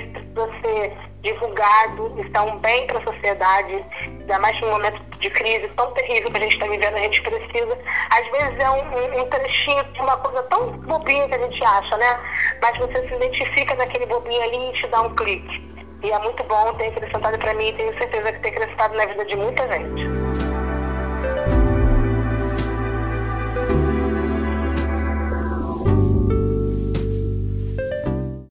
ser 0.61 0.97
divulgado. 1.21 2.13
Isso 2.19 2.29
um 2.41 2.57
bem 2.59 2.87
para 2.87 2.99
a 2.99 3.03
sociedade. 3.03 3.85
Ainda 4.03 4.39
mais 4.39 4.59
num 4.61 4.69
momento 4.71 5.01
de 5.19 5.29
crise 5.29 5.67
tão 5.69 5.91
terrível 5.93 6.31
que 6.31 6.37
a 6.37 6.39
gente 6.41 6.53
está 6.53 6.67
vivendo, 6.67 6.95
a 6.95 6.99
gente 6.99 7.21
precisa. 7.21 7.77
Às 8.09 8.31
vezes 8.31 8.59
é 8.59 8.69
um, 8.69 8.81
um- 8.97 9.21
um 9.21 9.25
trechinho 9.27 9.83
de 9.85 9.99
uma 10.01 10.17
coisa 10.17 10.43
tão 10.43 10.71
bobinha 10.71 11.27
que 11.27 11.35
a 11.35 11.39
gente 11.39 11.65
acha, 11.65 11.97
né? 11.97 12.19
Mas 12.61 12.77
você 12.77 13.07
se 13.07 13.13
identifica 13.13 13.75
naquele 13.75 14.05
bobinho 14.05 14.41
ali 14.43 14.69
e 14.69 14.73
te 14.73 14.87
dá 14.87 15.01
um 15.01 15.13
clique. 15.15 15.69
E 16.03 16.11
é 16.11 16.19
muito 16.19 16.41
bom 16.45 16.73
ter 16.75 16.87
acrescentado 16.87 17.37
para 17.37 17.53
mim 17.53 17.67
e 17.69 17.73
tenho 17.73 17.97
certeza 17.97 18.31
que 18.31 18.39
tem 18.39 18.51
acrescentado 18.51 18.95
na 18.95 19.05
vida 19.05 19.25
de 19.25 19.35
muita 19.35 19.67
gente. 19.67 20.48